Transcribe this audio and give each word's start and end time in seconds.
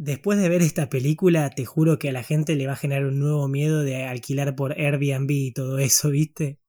Después 0.00 0.38
de 0.38 0.48
ver 0.48 0.62
esta 0.62 0.88
película, 0.88 1.50
te 1.50 1.64
juro 1.64 1.98
que 1.98 2.10
a 2.10 2.12
la 2.12 2.22
gente 2.22 2.54
le 2.54 2.68
va 2.68 2.74
a 2.74 2.76
generar 2.76 3.04
un 3.06 3.18
nuevo 3.18 3.48
miedo 3.48 3.82
de 3.82 4.04
alquilar 4.04 4.54
por 4.54 4.78
Airbnb 4.78 5.28
y 5.28 5.52
todo 5.52 5.80
eso, 5.80 6.10
¿viste? 6.10 6.60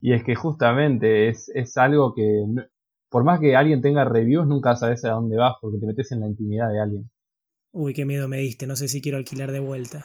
Y 0.00 0.14
es 0.14 0.24
que 0.24 0.34
justamente 0.34 1.28
es, 1.28 1.48
es 1.54 1.76
algo 1.76 2.12
que, 2.12 2.44
por 3.08 3.22
más 3.22 3.38
que 3.38 3.54
alguien 3.54 3.82
tenga 3.82 4.04
reviews, 4.04 4.48
nunca 4.48 4.74
sabes 4.74 5.04
a 5.04 5.10
dónde 5.10 5.36
vas 5.36 5.54
porque 5.60 5.78
te 5.78 5.86
metes 5.86 6.10
en 6.10 6.20
la 6.22 6.26
intimidad 6.26 6.72
de 6.72 6.80
alguien. 6.80 7.10
Uy, 7.70 7.94
qué 7.94 8.04
miedo 8.04 8.26
me 8.26 8.38
diste, 8.38 8.66
no 8.66 8.74
sé 8.74 8.88
si 8.88 9.00
quiero 9.00 9.16
alquilar 9.16 9.52
de 9.52 9.60
vuelta. 9.60 10.04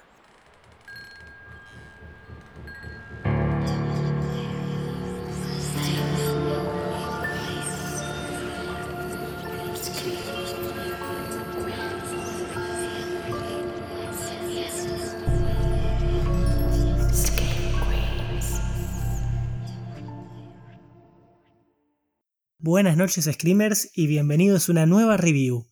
Buenas 22.70 22.98
noches 22.98 23.30
Screamers 23.32 23.98
y 23.98 24.08
bienvenidos 24.08 24.68
a 24.68 24.74
una 24.74 24.86
nueva 24.86 25.16
review. 25.16 25.68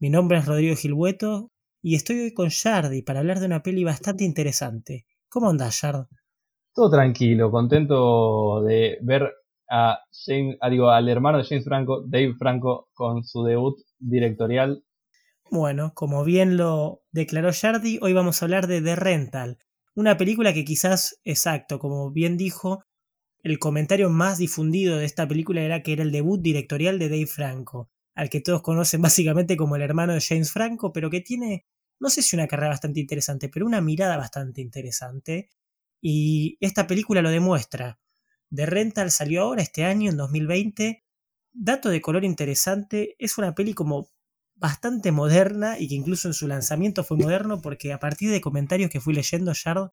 Mi 0.00 0.10
nombre 0.10 0.36
es 0.36 0.46
Rodrigo 0.46 0.74
Gilbueto 0.74 1.52
y 1.80 1.94
estoy 1.94 2.18
hoy 2.18 2.34
con 2.34 2.48
Shardy 2.48 3.02
para 3.02 3.20
hablar 3.20 3.38
de 3.38 3.46
una 3.46 3.62
peli 3.62 3.84
bastante 3.84 4.24
interesante. 4.24 5.06
¿Cómo 5.28 5.48
andás, 5.48 5.76
Shard? 5.80 6.08
Todo 6.74 6.90
tranquilo, 6.90 7.52
contento 7.52 8.64
de 8.64 8.98
ver 9.00 9.32
a 9.70 10.00
James, 10.10 10.56
digo, 10.68 10.90
al 10.90 11.08
hermano 11.08 11.38
de 11.38 11.44
James 11.44 11.64
Franco, 11.64 12.02
Dave 12.04 12.34
Franco, 12.36 12.88
con 12.94 13.22
su 13.22 13.44
debut 13.44 13.78
directorial. 14.00 14.82
Bueno, 15.52 15.92
como 15.94 16.24
bien 16.24 16.56
lo 16.56 17.04
declaró 17.12 17.52
Shardy, 17.52 18.00
hoy 18.02 18.12
vamos 18.12 18.42
a 18.42 18.46
hablar 18.46 18.66
de 18.66 18.82
The 18.82 18.96
Rental, 18.96 19.58
una 19.94 20.16
película 20.16 20.52
que 20.52 20.64
quizás, 20.64 21.20
exacto, 21.22 21.78
como 21.78 22.10
bien 22.10 22.36
dijo, 22.36 22.82
el 23.42 23.58
comentario 23.58 24.10
más 24.10 24.38
difundido 24.38 24.98
de 24.98 25.04
esta 25.04 25.26
película 25.26 25.62
era 25.62 25.82
que 25.82 25.92
era 25.92 26.02
el 26.02 26.12
debut 26.12 26.40
directorial 26.40 26.98
de 26.98 27.08
Dave 27.08 27.26
Franco, 27.26 27.90
al 28.14 28.28
que 28.28 28.40
todos 28.40 28.62
conocen 28.62 29.02
básicamente 29.02 29.56
como 29.56 29.76
el 29.76 29.82
hermano 29.82 30.14
de 30.14 30.20
James 30.20 30.52
Franco, 30.52 30.92
pero 30.92 31.10
que 31.10 31.20
tiene, 31.20 31.66
no 31.98 32.10
sé 32.10 32.22
si 32.22 32.36
una 32.36 32.46
carrera 32.46 32.70
bastante 32.70 33.00
interesante, 33.00 33.48
pero 33.48 33.66
una 33.66 33.80
mirada 33.80 34.16
bastante 34.16 34.60
interesante. 34.60 35.50
Y 36.02 36.56
esta 36.60 36.86
película 36.86 37.22
lo 37.22 37.30
demuestra. 37.30 38.00
The 38.54 38.66
Rental 38.66 39.10
salió 39.10 39.42
ahora 39.42 39.62
este 39.62 39.84
año, 39.84 40.10
en 40.10 40.16
2020. 40.16 41.04
Dato 41.52 41.88
de 41.90 42.00
color 42.00 42.24
interesante, 42.24 43.16
es 43.18 43.36
una 43.38 43.54
peli 43.54 43.74
como 43.74 44.08
bastante 44.54 45.10
moderna 45.10 45.78
y 45.78 45.88
que 45.88 45.94
incluso 45.94 46.28
en 46.28 46.34
su 46.34 46.46
lanzamiento 46.46 47.02
fue 47.02 47.16
moderno 47.16 47.60
porque 47.60 47.92
a 47.92 47.98
partir 47.98 48.30
de 48.30 48.40
comentarios 48.40 48.90
que 48.90 49.00
fui 49.00 49.14
leyendo, 49.14 49.52
Shard 49.54 49.90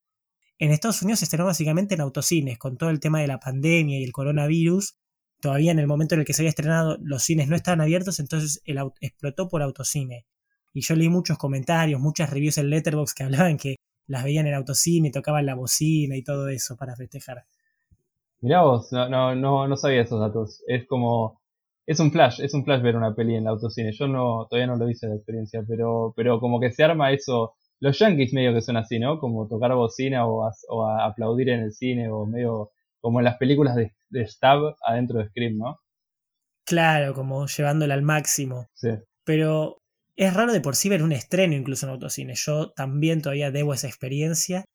en 0.59 0.71
Estados 0.71 1.01
Unidos 1.01 1.19
se 1.19 1.25
estrenó 1.25 1.45
básicamente 1.45 1.95
en 1.95 2.01
autocines, 2.01 2.57
con 2.57 2.77
todo 2.77 2.89
el 2.89 2.99
tema 2.99 3.21
de 3.21 3.27
la 3.27 3.39
pandemia 3.39 3.99
y 3.99 4.03
el 4.03 4.11
coronavirus. 4.11 4.95
Todavía 5.39 5.71
en 5.71 5.79
el 5.79 5.87
momento 5.87 6.15
en 6.15 6.21
el 6.21 6.25
que 6.25 6.33
se 6.33 6.41
había 6.41 6.49
estrenado, 6.49 6.97
los 6.99 7.23
cines 7.23 7.47
no 7.47 7.55
estaban 7.55 7.81
abiertos, 7.81 8.19
entonces 8.19 8.61
explotó 8.99 9.49
por 9.49 9.61
autocine. 9.61 10.25
Y 10.73 10.81
yo 10.81 10.95
leí 10.95 11.09
muchos 11.09 11.37
comentarios, 11.37 12.01
muchas 12.01 12.29
reviews 12.29 12.57
en 12.57 12.69
Letterboxd 12.69 13.15
que 13.15 13.23
hablaban 13.25 13.57
que 13.57 13.75
las 14.07 14.23
veían 14.23 14.47
en 14.47 14.55
autocine, 14.55 15.11
tocaban 15.11 15.45
la 15.45 15.55
bocina 15.55 16.15
y 16.15 16.23
todo 16.23 16.47
eso 16.49 16.75
para 16.75 16.95
festejar. 16.95 17.45
Mirá 18.41 18.61
vos, 18.61 18.91
no, 18.91 19.09
no, 19.09 19.35
no, 19.35 19.67
no 19.67 19.77
sabía 19.77 20.01
esos 20.01 20.19
datos. 20.19 20.63
Es 20.67 20.87
como. 20.87 21.41
Es 21.85 22.01
un 22.01 22.11
flash, 22.11 22.41
es 22.41 22.53
un 22.53 22.65
flash 22.65 22.81
ver 22.81 22.97
una 22.97 23.15
peli 23.15 23.35
en 23.35 23.47
autocine. 23.47 23.93
Yo 23.93 24.07
no, 24.07 24.45
todavía 24.49 24.67
no 24.67 24.75
lo 24.75 24.89
hice 24.89 25.07
la 25.07 25.15
experiencia, 25.15 25.63
pero, 25.65 26.13
pero 26.17 26.39
como 26.39 26.59
que 26.59 26.71
se 26.71 26.83
arma 26.83 27.13
eso 27.13 27.55
los 27.79 27.99
yankees 27.99 28.33
medio 28.33 28.53
que 28.53 28.61
son 28.61 28.77
así, 28.77 28.99
¿no? 28.99 29.19
Como 29.19 29.47
tocar 29.47 29.73
bocina 29.75 30.25
o, 30.25 30.49
aplaudir 31.01 31.49
en 31.49 31.61
el 31.61 31.73
cine 31.73 32.09
o 32.09 32.25
medio 32.25 32.71
como 32.99 33.19
en 33.19 33.25
las 33.25 33.37
películas 33.37 33.75
de, 33.75 33.93
Stab 34.27 34.75
adentro 34.83 35.19
de 35.19 35.29
Scream, 35.29 35.57
¿no? 35.57 35.79
Claro, 36.65 37.13
como 37.13 37.45
llevándola 37.45 37.93
al 37.93 38.01
máximo. 38.01 38.67
Sí. 38.73 38.89
Pero 39.23 39.81
es 40.15 40.33
raro 40.33 40.51
de 40.51 40.61
por 40.61 40.75
sí 40.75 40.89
ver 40.89 41.03
un 41.03 41.11
estreno 41.11 41.53
incluso 41.53 41.85
en 41.85 41.93
autocine. 41.93 42.33
Yo 42.35 42.71
también 42.71 43.21
todavía 43.21 43.51
debo 43.51 43.73
esa 43.73 43.87
experiencia, 43.87 44.65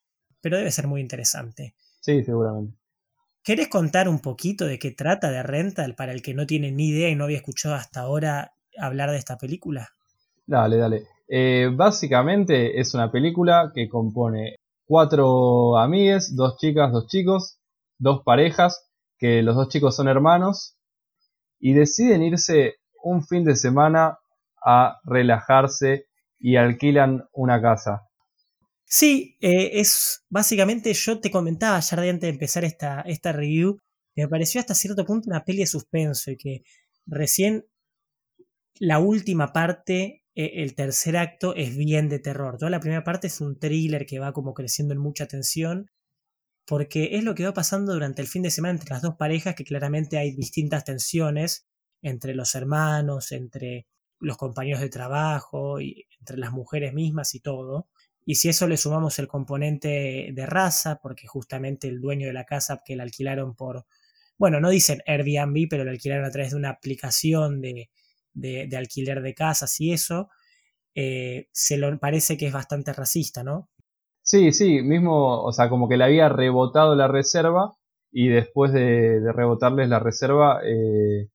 pero 0.40 0.56
debe 0.56 0.70
ser 0.70 0.86
muy 0.86 1.00
interesante. 1.00 1.74
Sí, 2.00 2.22
seguramente. 2.24 2.78
¿Querés 3.42 3.68
contar 3.68 4.08
un 4.08 4.20
poquito 4.20 4.66
de 4.66 4.78
qué 4.78 4.92
trata 4.92 5.30
de 5.30 5.42
Rental 5.42 5.96
para 5.96 6.12
el 6.12 6.22
que 6.22 6.32
no 6.32 6.46
tiene 6.46 6.70
ni 6.70 6.90
idea 6.90 7.08
y 7.08 7.16
no 7.16 7.24
había 7.24 7.38
escuchado 7.38 7.74
hasta 7.74 8.00
ahora 8.00 8.54
hablar 8.78 9.10
de 9.10 9.18
esta 9.18 9.36
película? 9.36 9.90
Dale, 10.46 10.76
dale. 10.76 11.06
Eh, 11.34 11.70
básicamente 11.74 12.78
es 12.78 12.92
una 12.92 13.10
película 13.10 13.72
que 13.74 13.88
compone 13.88 14.56
cuatro 14.84 15.78
amigues, 15.78 16.36
dos 16.36 16.58
chicas, 16.58 16.92
dos 16.92 17.06
chicos, 17.06 17.58
dos 17.98 18.20
parejas, 18.22 18.90
que 19.16 19.40
los 19.42 19.56
dos 19.56 19.70
chicos 19.70 19.96
son 19.96 20.08
hermanos, 20.08 20.76
y 21.58 21.72
deciden 21.72 22.22
irse 22.22 22.74
un 23.02 23.24
fin 23.24 23.44
de 23.44 23.56
semana 23.56 24.18
a 24.62 24.98
relajarse 25.04 26.04
y 26.38 26.56
alquilan 26.56 27.24
una 27.32 27.62
casa. 27.62 28.02
Sí, 28.84 29.38
eh, 29.40 29.80
es 29.80 30.26
básicamente 30.28 30.92
yo 30.92 31.18
te 31.18 31.30
comentaba 31.30 31.80
ya 31.80 31.96
antes 31.96 32.20
de 32.20 32.28
empezar 32.28 32.64
esta, 32.64 33.00
esta 33.06 33.32
review, 33.32 33.78
me 34.14 34.28
pareció 34.28 34.60
hasta 34.60 34.74
cierto 34.74 35.06
punto 35.06 35.30
una 35.30 35.44
peli 35.44 35.60
de 35.60 35.66
suspenso 35.66 36.30
y 36.30 36.36
que 36.36 36.62
recién 37.06 37.64
la 38.80 38.98
última 38.98 39.54
parte 39.54 40.21
el 40.34 40.74
tercer 40.74 41.16
acto 41.16 41.54
es 41.54 41.76
bien 41.76 42.08
de 42.08 42.18
terror. 42.18 42.56
Toda 42.58 42.70
la 42.70 42.80
primera 42.80 43.04
parte 43.04 43.26
es 43.26 43.40
un 43.40 43.58
thriller 43.58 44.06
que 44.06 44.18
va 44.18 44.32
como 44.32 44.54
creciendo 44.54 44.94
en 44.94 45.00
mucha 45.00 45.26
tensión, 45.26 45.90
porque 46.66 47.16
es 47.16 47.24
lo 47.24 47.34
que 47.34 47.44
va 47.44 47.52
pasando 47.52 47.92
durante 47.92 48.22
el 48.22 48.28
fin 48.28 48.42
de 48.42 48.50
semana 48.50 48.72
entre 48.72 48.90
las 48.90 49.02
dos 49.02 49.16
parejas, 49.16 49.54
que 49.54 49.64
claramente 49.64 50.18
hay 50.18 50.32
distintas 50.32 50.84
tensiones 50.84 51.66
entre 52.02 52.34
los 52.34 52.54
hermanos, 52.54 53.32
entre 53.32 53.86
los 54.20 54.36
compañeros 54.36 54.80
de 54.80 54.88
trabajo, 54.88 55.80
y 55.80 56.06
entre 56.18 56.38
las 56.38 56.52
mujeres 56.52 56.94
mismas 56.94 57.34
y 57.34 57.40
todo. 57.40 57.88
Y 58.24 58.36
si 58.36 58.48
eso 58.48 58.68
le 58.68 58.76
sumamos 58.76 59.18
el 59.18 59.28
componente 59.28 60.30
de 60.32 60.46
raza, 60.46 61.00
porque 61.02 61.26
justamente 61.26 61.88
el 61.88 62.00
dueño 62.00 62.28
de 62.28 62.32
la 62.32 62.44
casa 62.44 62.82
que 62.84 62.96
la 62.96 63.02
alquilaron 63.02 63.54
por, 63.56 63.86
bueno, 64.38 64.60
no 64.60 64.70
dicen 64.70 65.02
Airbnb, 65.06 65.68
pero 65.68 65.84
la 65.84 65.90
alquilaron 65.90 66.24
a 66.24 66.30
través 66.30 66.52
de 66.52 66.56
una 66.56 66.70
aplicación 66.70 67.60
de, 67.60 67.90
de, 68.34 68.68
alquiler 68.76 69.22
de 69.22 69.34
casas 69.34 69.80
y 69.80 69.92
eso, 69.92 70.28
eh, 70.94 71.48
se 71.52 71.78
lo 71.78 71.98
parece 71.98 72.36
que 72.36 72.46
es 72.46 72.52
bastante 72.52 72.92
racista, 72.92 73.42
¿no? 73.42 73.68
Sí, 74.22 74.52
sí, 74.52 74.82
mismo, 74.82 75.42
o 75.42 75.52
sea, 75.52 75.68
como 75.68 75.88
que 75.88 75.96
le 75.96 76.04
había 76.04 76.28
rebotado 76.28 76.94
la 76.94 77.08
reserva 77.08 77.72
y 78.12 78.28
después 78.28 78.72
de, 78.72 79.20
rebotarles 79.32 79.88
la 79.88 79.98
reserva 79.98 80.60
eh, 80.64 81.28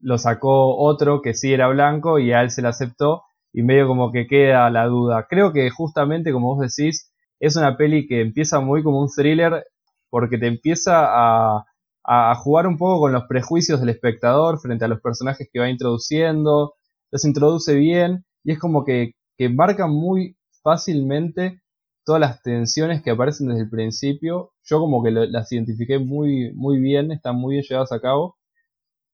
lo 0.00 0.18
sacó 0.18 0.76
otro 0.76 1.22
que 1.22 1.34
sí 1.34 1.52
era 1.52 1.68
blanco 1.68 2.18
y 2.18 2.32
a 2.32 2.42
él 2.42 2.50
se 2.50 2.62
la 2.62 2.68
aceptó 2.68 3.22
y 3.52 3.62
medio 3.62 3.88
como 3.88 4.12
que 4.12 4.26
queda 4.26 4.70
la 4.70 4.86
duda. 4.86 5.26
Creo 5.28 5.52
que 5.52 5.70
justamente 5.70 6.32
como 6.32 6.54
vos 6.54 6.74
decís, 6.76 7.12
es 7.40 7.56
una 7.56 7.76
peli 7.76 8.06
que 8.06 8.20
empieza 8.20 8.60
muy 8.60 8.82
como 8.82 9.00
un 9.00 9.08
thriller 9.08 9.64
porque 10.10 10.38
te 10.38 10.46
empieza 10.46 11.04
a, 11.06 11.64
a, 12.10 12.34
jugar 12.36 12.66
un 12.66 12.78
poco 12.78 13.00
con 13.00 13.12
los 13.12 13.24
prejuicios 13.24 13.80
del 13.80 13.90
espectador 13.90 14.58
frente 14.60 14.86
a 14.86 14.88
los 14.88 15.00
personajes 15.00 15.48
que 15.52 15.60
va 15.60 15.68
introduciendo, 15.68 16.74
los 17.10 17.24
introduce 17.26 17.74
bien 17.74 18.24
y 18.44 18.52
es 18.52 18.58
como 18.58 18.84
que, 18.84 19.12
que 19.36 19.50
marca 19.50 19.86
muy 19.86 20.38
fácilmente 20.62 21.60
todas 22.04 22.20
las 22.20 22.42
tensiones 22.42 23.02
que 23.02 23.10
aparecen 23.10 23.48
desde 23.48 23.64
el 23.64 23.68
principio. 23.70 24.52
Yo 24.64 24.80
como 24.80 25.02
que 25.02 25.10
las 25.10 25.52
identifiqué 25.52 25.98
muy, 25.98 26.50
muy 26.54 26.80
bien, 26.80 27.12
están 27.12 27.36
muy 27.36 27.56
bien 27.56 27.64
llevadas 27.68 27.92
a 27.92 28.00
cabo. 28.00 28.38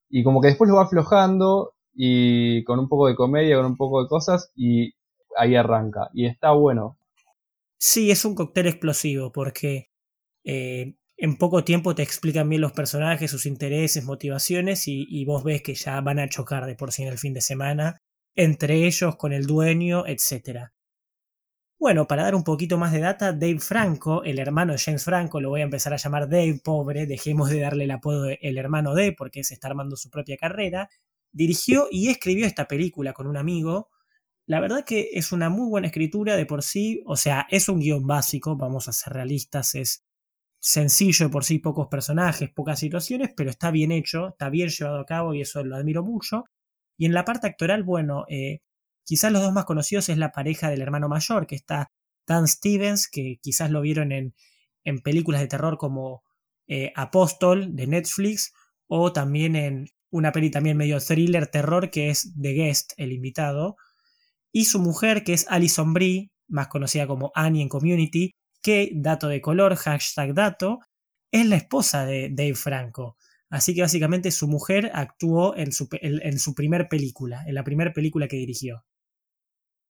Y 0.09 0.23
como 0.23 0.41
que 0.41 0.49
después 0.49 0.71
lo 0.71 0.77
va 0.77 0.85
aflojando 0.85 1.73
y 1.93 2.63
con 2.63 2.79
un 2.79 2.89
poco 2.89 3.09
de 3.09 3.17
comedia, 3.17 3.57
con 3.57 3.67
un 3.67 3.77
poco 3.77 4.03
de 4.03 4.09
cosas 4.09 4.53
y 4.55 4.93
ahí 5.37 5.57
arranca. 5.57 6.11
Y 6.13 6.27
está 6.27 6.53
bueno. 6.53 6.97
Sí, 7.77 8.13
es 8.13 8.25
un 8.25 8.37
cóctel 8.37 8.69
explosivo 8.69 9.33
porque 9.33 9.91
eh, 10.45 10.95
en 11.17 11.37
poco 11.37 11.65
tiempo 11.65 11.95
te 11.95 12.03
explican 12.03 12.49
bien 12.49 12.61
los 12.61 12.73
personajes, 12.73 13.31
sus 13.31 13.47
intereses, 13.47 14.05
motivaciones 14.05 14.85
y, 14.87 15.25
vos 15.25 15.45
ves 15.45 15.63
que 15.63 15.75
ya 15.75 16.01
van 16.01 16.19
a 16.19 16.29
chocar 16.29 16.67
de 16.67 16.75
por 16.75 16.93
sí 16.93 17.03
en 17.03 17.09
el 17.09 17.19
fin 17.19 17.35
de 17.35 17.41
semana, 17.41 18.03
entre 18.35 18.87
ellos, 18.87 19.17
con 19.17 19.33
el 19.33 19.47
dueño, 19.47 20.05
etc. 20.07 20.71
Bueno, 21.79 22.07
para 22.07 22.25
dar 22.25 22.35
un 22.35 22.45
poquito 22.45 22.79
más 22.79 22.93
de 22.93 23.01
data, 23.01 23.33
Dave 23.33 23.61
Franco, 23.61 24.25
el 24.25 24.39
hermano 24.39 24.73
de 24.73 24.79
James 24.79 25.05
Franco, 25.05 25.41
lo 25.41 25.51
voy 25.51 25.61
a 25.61 25.65
empezar 25.65 25.93
a 25.93 25.99
llamar 25.99 26.29
Dave, 26.29 26.61
pobre, 26.65 27.07
dejemos 27.07 27.51
de 27.51 27.61
darle 27.61 27.85
el 27.85 27.91
apodo 27.91 28.23
de 28.25 28.39
el 28.43 28.59
hermano 28.59 28.95
de, 28.95 29.13
porque 29.13 29.45
se 29.45 29.55
está 29.55 29.69
armando 29.69 29.97
su 29.97 30.11
propia 30.11 30.37
carrera, 30.37 30.89
dirigió 31.33 31.89
y 31.91 32.09
escribió 32.09 32.47
esta 32.47 32.67
película 32.67 33.13
con 33.13 33.27
un 33.27 33.37
amigo. 33.37 33.91
La 34.47 34.61
verdad 34.61 34.85
que 34.85 35.11
es 35.13 35.33
una 35.33 35.49
muy 35.51 35.69
buena 35.69 35.89
escritura 35.89 36.37
de 36.37 36.47
por 36.47 36.63
sí, 36.63 37.03
o 37.07 37.17
sea, 37.17 37.47
es 37.51 37.69
un 37.69 37.81
guion 37.81 38.07
básico, 38.07 38.57
vamos 38.57 38.89
a 38.89 38.93
ser 38.93 39.13
realistas, 39.13 39.75
es 39.75 40.05
sencillo 40.65 41.27
de 41.27 41.33
por 41.33 41.45
sí, 41.45 41.59
pocos 41.59 41.89
personajes, 41.89 42.51
pocas 42.51 42.79
situaciones, 42.79 43.31
pero 43.37 43.51
está 43.51 43.71
bien 43.71 43.93
hecho, 43.93 44.29
está 44.29 44.49
bien 44.51 44.69
llevado 44.69 45.01
a 45.01 45.07
cabo 45.07 45.35
y 45.35 45.43
eso 45.43 45.63
lo 45.65 45.77
admiro 45.77 46.03
mucho. 46.03 46.45
Y 46.97 47.07
en 47.07 47.13
la 47.15 47.25
parte 47.25 47.47
actoral, 47.49 47.83
bueno, 47.83 48.25
eh, 48.29 48.61
Quizás 49.05 49.31
los 49.31 49.43
dos 49.43 49.53
más 49.53 49.67
conocidos 49.67 50.09
es 50.09 50.17
la 50.17 50.33
pareja 50.33 50.71
del 50.71 50.81
hermano 50.81 51.09
mayor, 51.09 51.47
que 51.47 51.55
está 51.55 51.93
Dan 52.27 52.49
Stevens, 52.49 53.09
que 53.09 53.39
quizás 53.43 53.71
lo 53.71 53.83
vieron 53.83 54.13
en, 54.13 54.35
en 54.83 55.01
películas 55.01 55.43
de 55.43 55.47
terror 55.47 55.77
como 55.77 56.23
eh, 56.67 56.91
Apóstol 56.97 57.77
de 57.77 57.87
Netflix, 57.87 58.55
o 58.87 59.13
también 59.13 59.57
en 59.57 59.89
una 60.11 60.33
peli 60.33 60.51
también 60.51 60.79
medio 60.79 61.01
thriller, 61.01 61.49
terror, 61.49 61.91
que 61.91 62.09
es 62.09 62.33
The 62.41 62.53
Guest, 62.53 62.93
el 62.97 63.13
invitado, 63.13 63.77
y 64.53 64.65
su 64.65 64.81
mujer, 64.81 65.23
que 65.23 65.35
es 65.35 65.47
Alison 65.51 65.93
Brie, 65.93 66.31
más 66.49 66.69
conocida 66.69 67.07
como 67.07 67.31
Annie 67.35 67.63
en 67.63 67.69
Community, 67.69 68.31
que, 68.65 68.91
dato 68.95 69.29
de 69.29 69.43
color, 69.43 69.77
hashtag 69.77 70.33
dato, 70.33 70.81
es 71.31 71.47
la 71.47 71.57
esposa 71.57 72.07
de 72.07 72.31
Dave 72.31 72.55
Franco. 72.55 73.19
Así 73.51 73.75
que 73.75 73.83
básicamente 73.83 74.31
su 74.31 74.49
mujer 74.49 74.91
actuó 74.95 75.55
en 75.55 75.71
su, 75.71 75.87
en 76.01 76.39
su 76.39 76.55
primer 76.55 76.89
película, 76.89 77.45
en 77.47 77.55
la 77.55 77.63
primera 77.63 77.93
película 77.93 78.27
que 78.27 78.37
dirigió. 78.37 78.87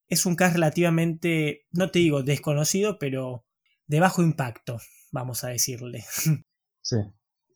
Es 0.09 0.27
un 0.27 0.35
cast 0.35 0.57
relativamente, 0.57 1.67
no 1.71 1.93
te 1.93 2.01
digo 2.01 2.25
desconocido, 2.25 2.99
pero 2.99 3.47
de 3.87 4.01
bajo 4.01 4.23
impacto, 4.23 4.79
vamos 5.13 5.45
a 5.45 5.49
decirle. 5.49 6.05
Sí. 6.87 6.97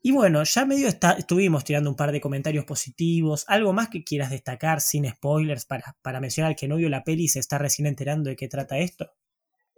Y 0.01 0.13
bueno, 0.13 0.43
ya 0.43 0.65
medio 0.65 0.89
estuvimos 0.89 1.65
tirando 1.65 1.91
un 1.91 1.97
par 1.97 2.13
de 2.13 2.21
comentarios 2.23 2.65
positivos. 2.65 3.45
¿Algo 3.47 3.75
más 3.75 3.91
que 3.91 4.03
quieras 4.03 4.31
destacar 4.31 4.81
sin 4.81 5.07
spoilers 5.07 5.67
para, 5.67 5.99
para 6.01 6.19
mencionar 6.19 6.57
que 6.57 6.67
no 6.67 6.77
vio 6.77 6.89
la 6.89 7.05
peli 7.05 7.25
y 7.25 7.29
se 7.29 7.41
está 7.41 7.59
recién 7.59 7.85
enterando 7.85 8.31
de 8.31 8.37
qué 8.37 8.49
trata 8.49 8.79
esto? 8.79 9.11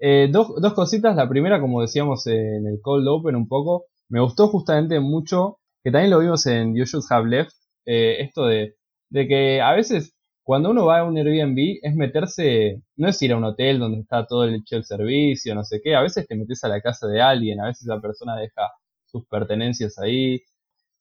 Eh, 0.01 0.29
dos, 0.31 0.55
dos, 0.61 0.75
cositas. 0.75 1.15
La 1.17 1.29
primera, 1.29 1.61
como 1.61 1.83
decíamos 1.83 2.27
en 2.27 2.67
el 2.67 2.81
Cold 2.83 3.07
Open 3.09 3.37
un 3.37 3.49
poco, 3.49 3.87
me 4.09 4.21
gustó 4.21 4.49
justamente 4.49 4.99
mucho, 5.01 5.59
que 5.85 5.91
también 5.91 6.11
lo 6.11 6.19
vimos 6.21 6.47
en 6.47 6.75
You 6.75 6.85
Should 6.85 7.05
Have 7.11 7.29
Left, 7.29 7.53
eh, 7.87 8.17
esto 8.21 8.47
de, 8.47 8.77
de 9.11 9.29
que 9.29 9.61
a 9.61 9.73
veces 9.73 10.15
cuando 10.43 10.71
uno 10.71 10.87
va 10.87 11.01
a 11.01 11.05
un 11.05 11.17
Airbnb 11.17 11.79
es 11.83 11.95
meterse, 11.95 12.83
no 12.97 13.09
es 13.09 13.23
ir 13.23 13.33
a 13.33 13.37
un 13.37 13.45
hotel 13.45 13.79
donde 13.79 14.01
está 14.01 14.27
todo 14.27 14.45
el, 14.45 14.65
el 14.69 14.85
servicio, 14.85 15.55
no 15.55 15.65
sé 15.65 15.81
qué, 15.83 15.95
a 15.95 16.03
veces 16.03 16.27
te 16.27 16.35
metes 16.35 16.65
a 16.65 16.69
la 16.69 16.81
casa 16.81 17.07
de 17.07 17.21
alguien, 17.21 17.61
a 17.61 17.67
veces 17.67 17.87
la 17.87 18.01
persona 18.01 18.37
deja 18.37 18.63
sus 19.07 19.27
pertenencias 19.27 19.99
ahí. 19.99 20.43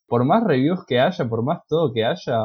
Por 0.08 0.26
más 0.26 0.44
reviews 0.44 0.86
que 0.86 1.00
haya, 1.00 1.28
por 1.30 1.44
más 1.44 1.62
todo 1.68 1.94
que 1.94 2.06
haya, 2.06 2.38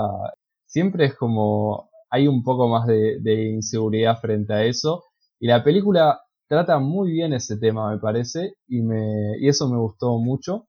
siempre 0.66 1.06
es 1.06 1.14
como 1.16 1.90
hay 2.10 2.28
un 2.28 2.44
poco 2.44 2.68
más 2.68 2.86
de, 2.86 3.50
inseguridad 3.50 4.20
frente 4.20 4.54
a 4.54 4.64
eso. 4.64 5.04
Y 5.40 5.48
la 5.48 5.64
película 5.64 6.20
trata 6.48 6.78
muy 6.78 7.12
bien 7.12 7.32
ese 7.32 7.56
tema, 7.56 7.90
me 7.92 7.98
parece, 7.98 8.54
y, 8.68 8.82
me, 8.82 9.38
y 9.40 9.48
eso 9.48 9.68
me 9.68 9.78
gustó 9.78 10.18
mucho. 10.18 10.68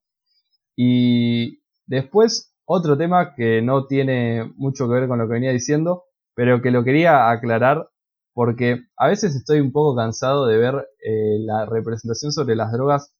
Y 0.75 1.61
después, 1.85 2.53
otro 2.65 2.97
tema 2.97 3.35
que 3.35 3.61
no 3.61 3.87
tiene 3.87 4.51
mucho 4.57 4.87
que 4.87 4.95
ver 4.95 5.07
con 5.07 5.19
lo 5.19 5.27
que 5.27 5.33
venía 5.33 5.51
diciendo, 5.51 6.03
pero 6.35 6.61
que 6.61 6.71
lo 6.71 6.83
quería 6.83 7.29
aclarar 7.29 7.89
porque 8.33 8.81
a 8.97 9.07
veces 9.07 9.33
estoy 9.35 9.61
un 9.61 9.71
poco 9.71 9.95
cansado 9.95 10.45
de 10.45 10.57
ver 10.57 10.75
eh, 11.03 11.37
la 11.39 11.65
representación 11.65 12.33
sobre 12.33 12.55
las 12.57 12.71
drogas 12.71 13.15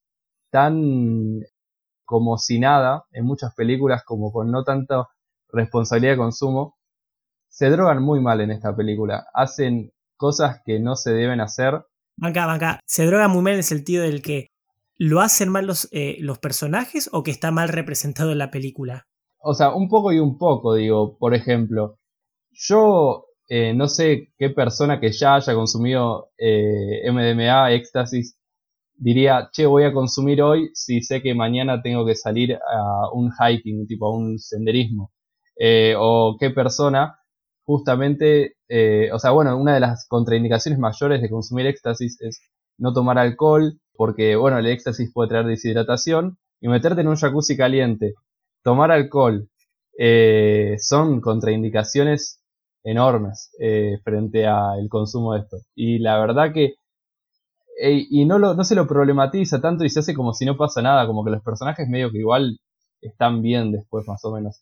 tan 0.51 1.39
como 2.03 2.37
si 2.37 2.59
nada 2.59 3.05
en 3.11 3.25
muchas 3.25 3.55
películas, 3.55 4.03
como 4.05 4.31
con 4.31 4.51
no 4.51 4.63
tanta 4.63 5.07
responsabilidad 5.49 6.13
de 6.13 6.17
consumo, 6.17 6.77
se 7.47 7.69
drogan 7.69 8.03
muy 8.03 8.19
mal 8.21 8.41
en 8.41 8.51
esta 8.51 8.75
película. 8.75 9.27
Hacen 9.33 9.93
cosas 10.17 10.61
que 10.65 10.79
no 10.79 10.95
se 10.97 11.13
deben 11.13 11.41
hacer. 11.41 11.85
Se 12.85 13.05
drogan 13.05 13.31
muy 13.31 13.41
mal 13.41 13.53
en 13.53 13.59
el 13.59 13.63
sentido 13.63 14.03
del 14.03 14.21
que 14.21 14.51
lo 14.97 15.21
hacen 15.21 15.49
mal 15.49 15.65
los, 15.65 15.89
eh, 15.91 16.17
los 16.19 16.39
personajes 16.39 17.09
o 17.11 17.23
que 17.23 17.31
está 17.31 17.51
mal 17.51 17.69
representado 17.69 18.31
en 18.31 18.37
la 18.37 18.51
película. 18.51 19.07
O 19.39 19.53
sea, 19.53 19.73
un 19.73 19.89
poco 19.89 20.11
y 20.11 20.19
un 20.19 20.37
poco, 20.37 20.75
digo. 20.75 21.17
Por 21.17 21.35
ejemplo, 21.35 21.99
yo 22.51 23.25
eh, 23.47 23.73
no 23.75 23.87
sé 23.87 24.33
qué 24.37 24.49
persona 24.49 24.99
que 24.99 25.11
ya 25.11 25.35
haya 25.35 25.53
consumido 25.53 26.29
eh, 26.37 27.11
MDMA, 27.11 27.73
éxtasis, 27.73 28.39
diría, 28.95 29.49
che, 29.51 29.65
voy 29.65 29.83
a 29.83 29.93
consumir 29.93 30.41
hoy 30.41 30.69
si 30.73 31.01
sé 31.01 31.21
que 31.21 31.35
mañana 31.35 31.81
tengo 31.81 32.05
que 32.05 32.15
salir 32.15 32.55
a 32.55 33.11
un 33.13 33.31
hiking, 33.31 33.85
tipo 33.87 34.07
a 34.07 34.17
un 34.17 34.39
senderismo. 34.39 35.11
Eh, 35.57 35.95
o 35.97 36.37
qué 36.39 36.49
persona 36.49 37.19
justamente, 37.65 38.55
eh, 38.69 39.09
o 39.11 39.19
sea, 39.19 39.31
bueno, 39.31 39.57
una 39.57 39.73
de 39.73 39.79
las 39.79 40.07
contraindicaciones 40.07 40.79
mayores 40.79 41.21
de 41.21 41.29
consumir 41.29 41.65
éxtasis 41.67 42.19
es 42.21 42.41
no 42.77 42.93
tomar 42.93 43.17
alcohol, 43.17 43.79
porque, 43.95 44.35
bueno, 44.35 44.57
el 44.59 44.67
éxtasis 44.67 45.11
puede 45.13 45.29
traer 45.29 45.45
deshidratación, 45.45 46.37
y 46.61 46.67
meterte 46.67 47.01
en 47.01 47.07
un 47.07 47.15
jacuzzi 47.15 47.57
caliente, 47.57 48.13
tomar 48.63 48.91
alcohol, 48.91 49.49
eh, 49.97 50.75
son 50.79 51.21
contraindicaciones 51.21 52.41
enormes 52.83 53.51
frente 54.03 54.45
al 54.45 54.87
consumo 54.89 55.33
de 55.33 55.39
esto. 55.41 55.57
Y 55.75 55.99
la 55.99 56.19
verdad 56.19 56.53
que 56.53 56.75
y 57.77 58.25
no, 58.25 58.39
lo, 58.39 58.53
no 58.53 58.63
se 58.63 58.75
lo 58.75 58.87
problematiza 58.87 59.59
tanto 59.59 59.83
y 59.83 59.89
se 59.89 59.99
hace 59.99 60.13
como 60.13 60.33
si 60.33 60.45
no 60.45 60.55
pasa 60.57 60.81
nada, 60.81 61.05
como 61.07 61.23
que 61.25 61.31
los 61.31 61.43
personajes 61.43 61.87
medio 61.89 62.11
que 62.11 62.19
igual 62.19 62.57
están 63.01 63.41
bien 63.41 63.71
después 63.71 64.07
más 64.07 64.23
o 64.25 64.31
menos. 64.31 64.61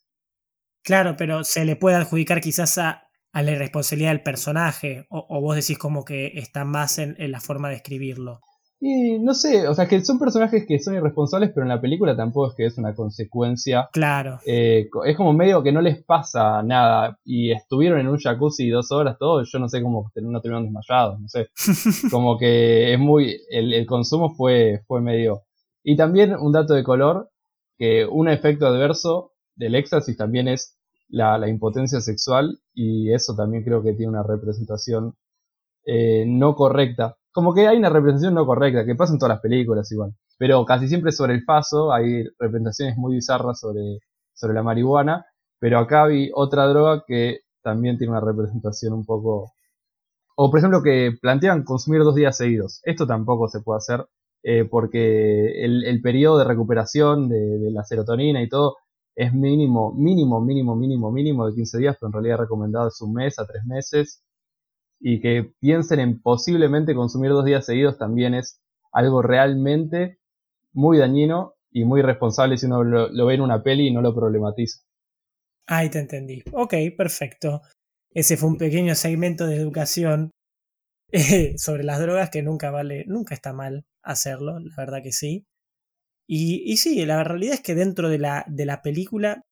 Claro, 0.83 1.15
pero 1.17 1.43
se 1.43 1.65
le 1.65 1.75
puede 1.75 1.95
adjudicar 1.95 2.41
quizás 2.41 2.77
a, 2.77 3.07
a 3.31 3.41
la 3.41 3.51
irresponsabilidad 3.51 4.11
del 4.11 4.23
personaje, 4.23 5.05
o, 5.09 5.41
vos 5.41 5.55
decís 5.55 5.77
como 5.77 6.05
que 6.05 6.33
está 6.35 6.65
más 6.65 6.99
en 6.99 7.31
la 7.31 7.39
forma 7.39 7.69
de 7.69 7.75
escribirlo. 7.75 8.41
Y 8.85 9.17
no 9.17 9.33
sé, 9.33 9.65
o 9.69 9.73
sea, 9.73 9.87
que 9.87 10.03
son 10.03 10.19
personajes 10.19 10.65
que 10.67 10.77
son 10.77 10.95
irresponsables, 10.95 11.51
pero 11.55 11.63
en 11.63 11.69
la 11.69 11.79
película 11.79 12.17
tampoco 12.17 12.49
es 12.49 12.55
que 12.57 12.65
es 12.65 12.77
una 12.77 12.93
consecuencia. 12.93 13.87
Claro. 13.93 14.39
Eh, 14.45 14.89
es 15.05 15.15
como 15.15 15.31
medio 15.31 15.63
que 15.63 15.71
no 15.71 15.79
les 15.79 16.03
pasa 16.03 16.61
nada 16.63 17.17
y 17.23 17.53
estuvieron 17.53 18.01
en 18.01 18.09
un 18.09 18.17
jacuzzi 18.17 18.67
dos 18.67 18.91
horas, 18.91 19.15
todo, 19.17 19.41
yo 19.45 19.59
no 19.59 19.69
sé 19.69 19.81
cómo 19.81 20.11
no 20.21 20.41
terminaron 20.41 20.65
desmayados, 20.65 21.17
no 21.17 21.29
sé. 21.29 21.47
como 22.11 22.37
que 22.37 22.91
es 22.91 22.99
muy, 22.99 23.39
el, 23.49 23.85
consumo 23.85 24.35
fue, 24.35 24.81
fue 24.85 24.99
medio. 24.99 25.43
Y 25.81 25.95
también 25.95 26.35
un 26.35 26.51
dato 26.51 26.73
de 26.73 26.83
color, 26.83 27.29
que 27.77 28.05
un 28.05 28.27
efecto 28.27 28.67
adverso 28.67 29.31
del 29.55 29.75
éxtasis 29.75 30.17
también 30.17 30.47
es 30.47 30.77
la, 31.09 31.37
la 31.37 31.47
impotencia 31.47 32.01
sexual 32.01 32.59
y 32.73 33.13
eso 33.13 33.35
también 33.35 33.63
creo 33.63 33.83
que 33.83 33.93
tiene 33.93 34.11
una 34.11 34.23
representación 34.23 35.15
eh, 35.85 36.25
no 36.27 36.55
correcta 36.55 37.17
como 37.33 37.53
que 37.53 37.67
hay 37.67 37.77
una 37.77 37.89
representación 37.89 38.35
no 38.35 38.45
correcta, 38.45 38.85
que 38.85 38.95
pasa 38.95 39.11
en 39.11 39.19
todas 39.19 39.35
las 39.35 39.41
películas 39.41 39.91
igual. 39.91 40.13
Pero 40.37 40.63
casi 40.65 40.87
siempre 40.87 41.11
sobre 41.11 41.33
el 41.33 41.43
paso 41.43 41.91
hay 41.91 42.23
representaciones 42.39 42.95
muy 42.95 43.15
bizarras 43.15 43.59
sobre, 43.59 43.99
sobre 44.33 44.53
la 44.53 44.63
marihuana. 44.63 45.25
Pero 45.59 45.79
acá 45.79 46.05
vi 46.05 46.29
otra 46.33 46.67
droga 46.67 47.03
que 47.07 47.39
también 47.63 47.97
tiene 47.97 48.11
una 48.11 48.21
representación 48.21 48.93
un 48.93 49.05
poco... 49.05 49.53
O 50.35 50.49
por 50.49 50.59
ejemplo 50.59 50.83
que 50.83 51.11
plantean 51.21 51.63
consumir 51.63 52.01
dos 52.03 52.15
días 52.15 52.37
seguidos. 52.37 52.81
Esto 52.83 53.07
tampoco 53.07 53.47
se 53.47 53.61
puede 53.61 53.77
hacer 53.77 54.05
eh, 54.43 54.65
porque 54.65 55.63
el, 55.63 56.01
periodo 56.01 56.37
de 56.37 56.45
recuperación 56.45 57.29
de, 57.29 57.71
la 57.71 57.83
serotonina 57.83 58.41
y 58.43 58.49
todo 58.49 58.77
es 59.15 59.33
mínimo, 59.33 59.93
mínimo, 59.93 60.41
mínimo, 60.41 60.75
mínimo, 60.75 61.11
mínimo 61.11 61.47
de 61.47 61.53
15 61.53 61.77
días, 61.77 61.97
pero 61.99 62.07
en 62.07 62.13
realidad 62.13 62.37
recomendado 62.39 62.87
es 62.87 63.01
un 63.01 63.13
mes 63.13 63.37
a 63.39 63.45
tres 63.45 63.63
meses 63.65 64.23
y 64.99 65.19
que 65.19 65.53
piensen 65.59 65.99
en 65.99 66.21
posiblemente 66.21 66.95
consumir 66.95 67.31
dos 67.31 67.45
días 67.45 67.65
seguidos 67.65 67.97
también 67.97 68.33
es 68.33 68.61
algo 68.91 69.21
realmente 69.21 70.19
muy 70.71 70.97
dañino 70.97 71.55
y 71.71 71.83
muy 71.83 72.01
responsable 72.01 72.57
si 72.57 72.67
uno 72.67 72.83
lo, 72.83 73.25
ve 73.25 73.33
en 73.33 73.41
una 73.41 73.63
peli 73.63 73.87
y 73.87 73.93
no 73.93 74.01
lo 74.01 74.15
problematiza. 74.15 74.79
Ahí 75.67 75.89
te 75.89 75.99
entendí. 75.99 76.43
Ok, 76.53 76.75
perfecto. 76.95 77.61
Ese 78.11 78.37
fue 78.37 78.49
un 78.49 78.57
pequeño 78.57 78.95
segmento 78.95 79.47
de 79.47 79.57
educación 79.57 80.31
eh, 81.11 81.57
sobre 81.57 81.83
las 81.83 81.99
drogas 81.99 82.29
que 82.29 82.43
nunca 82.43 82.71
vale, 82.71 83.05
nunca 83.07 83.33
está 83.35 83.53
mal 83.53 83.85
hacerlo, 84.03 84.59
la 84.59 84.73
verdad 84.77 85.01
que 85.03 85.11
sí. 85.11 85.45
Y, 86.35 86.77
sí, 86.77 87.05
la 87.05 87.23
realidad 87.23 87.53
es 87.53 87.61
que 87.61 87.75
dentro 87.75 88.09
de 88.09 88.17
la, 88.17 88.43
de 88.47 88.65
la 88.65 88.81
película 88.81 89.45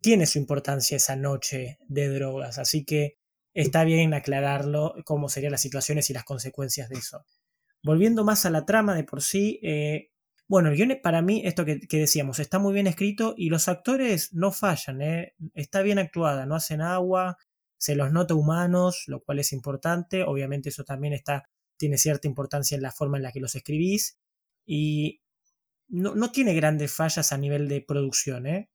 tiene 0.00 0.26
su 0.26 0.40
importancia 0.40 0.96
esa 0.96 1.14
noche 1.14 1.78
de 1.86 2.08
drogas, 2.08 2.58
así 2.58 2.84
que 2.84 3.18
está 3.54 3.84
bien 3.84 4.14
aclararlo, 4.14 4.96
cómo 5.04 5.28
serían 5.28 5.52
las 5.52 5.60
situaciones 5.60 6.10
y 6.10 6.12
las 6.12 6.24
consecuencias 6.24 6.88
de 6.88 6.98
eso. 6.98 7.24
Volviendo 7.84 8.24
más 8.24 8.46
a 8.46 8.50
la 8.50 8.66
trama 8.66 8.96
de 8.96 9.04
por 9.04 9.22
sí, 9.22 9.60
eh, 9.62 10.10
bueno, 10.48 10.70
el 10.70 10.74
guion 10.74 10.98
para 11.00 11.22
mí, 11.22 11.42
esto 11.44 11.64
que, 11.64 11.78
decíamos, 11.88 12.40
está 12.40 12.58
muy 12.58 12.74
bien 12.74 12.88
escrito 12.88 13.36
y 13.36 13.48
los 13.48 13.68
actores 13.68 14.32
no 14.32 14.50
fallan, 14.50 15.02
eh, 15.02 15.34
está 15.54 15.82
bien 15.82 16.00
actuada, 16.00 16.46
no 16.46 16.56
hacen 16.56 16.80
agua, 16.80 17.38
se 17.78 17.94
los 17.94 18.10
nota 18.10 18.34
humanos, 18.34 19.04
lo 19.06 19.22
cual 19.22 19.38
es 19.38 19.52
importante, 19.52 20.24
obviamente 20.24 20.70
eso 20.70 20.82
también 20.82 21.12
está, 21.12 21.44
tiene 21.76 21.96
cierta 21.96 22.26
importancia 22.26 22.74
en 22.74 22.82
la 22.82 22.90
forma 22.90 23.18
en 23.18 23.22
la 23.22 23.30
que 23.30 23.38
los 23.38 23.54
escribís 23.54 24.18
y 24.66 25.20
no, 25.94 26.14
no 26.14 26.30
tiene 26.30 26.54
grandes 26.54 26.92
fallas 26.92 27.32
a 27.32 27.38
nivel 27.38 27.68
de 27.68 27.80
producción, 27.80 28.46
¿eh? 28.46 28.68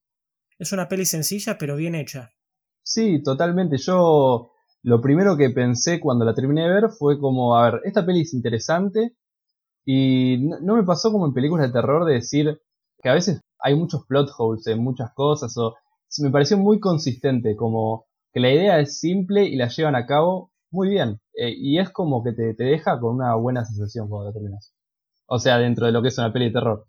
Es 0.58 0.72
una 0.72 0.88
peli 0.88 1.06
sencilla 1.06 1.58
pero 1.58 1.76
bien 1.76 1.96
hecha. 1.96 2.32
Sí, 2.82 3.22
totalmente. 3.22 3.78
Yo 3.78 4.52
lo 4.84 5.02
primero 5.02 5.36
que 5.36 5.50
pensé 5.50 6.00
cuando 6.00 6.26
la 6.26 6.34
terminé 6.34 6.64
de 6.64 6.74
ver 6.74 6.90
fue 6.90 7.20
como, 7.20 7.58
a 7.58 7.70
ver, 7.70 7.82
esta 7.84 8.06
peli 8.06 8.22
es 8.22 8.34
interesante 8.34 9.16
y 9.86 10.38
no, 10.62 10.76
me 10.76 10.84
pasó 10.84 11.12
como 11.12 11.26
en 11.26 11.34
películas 11.34 11.68
de 11.68 11.74
terror 11.74 12.06
de 12.06 12.14
decir 12.16 12.62
que 13.02 13.10
a 13.10 13.14
veces 13.14 13.42
hay 13.60 13.76
muchos 13.76 14.06
plot 14.06 14.30
holes 14.38 14.66
en 14.68 14.82
muchas 14.82 15.12
cosas 15.14 15.56
o 15.58 15.76
me 16.20 16.32
pareció 16.32 16.58
muy 16.58 16.80
consistente, 16.80 17.56
como 17.56 18.06
que 18.32 18.40
la 18.40 18.52
idea 18.52 18.80
es 18.80 19.00
simple 19.00 19.44
y 19.44 19.56
la 19.56 19.68
llevan 19.68 19.96
a 19.96 20.06
cabo 20.06 20.52
muy 20.72 20.90
bien. 20.90 21.20
Eh, 21.34 21.54
y 21.56 21.80
es 21.80 21.90
como 21.90 22.24
que 22.24 22.32
te, 22.32 22.54
te, 22.54 22.64
deja 22.64 23.00
con 23.00 23.16
una 23.16 23.36
buena 23.36 23.66
sensación 23.66 24.10
cuando 24.10 24.32
terminas. 24.32 24.74
O 25.28 25.38
sea, 25.40 25.58
dentro 25.60 25.86
de 25.86 25.92
lo 25.92 26.02
que 26.02 26.08
es 26.10 26.18
una 26.18 26.34
peli 26.34 26.46
de 26.46 26.52
terror. 26.52 26.86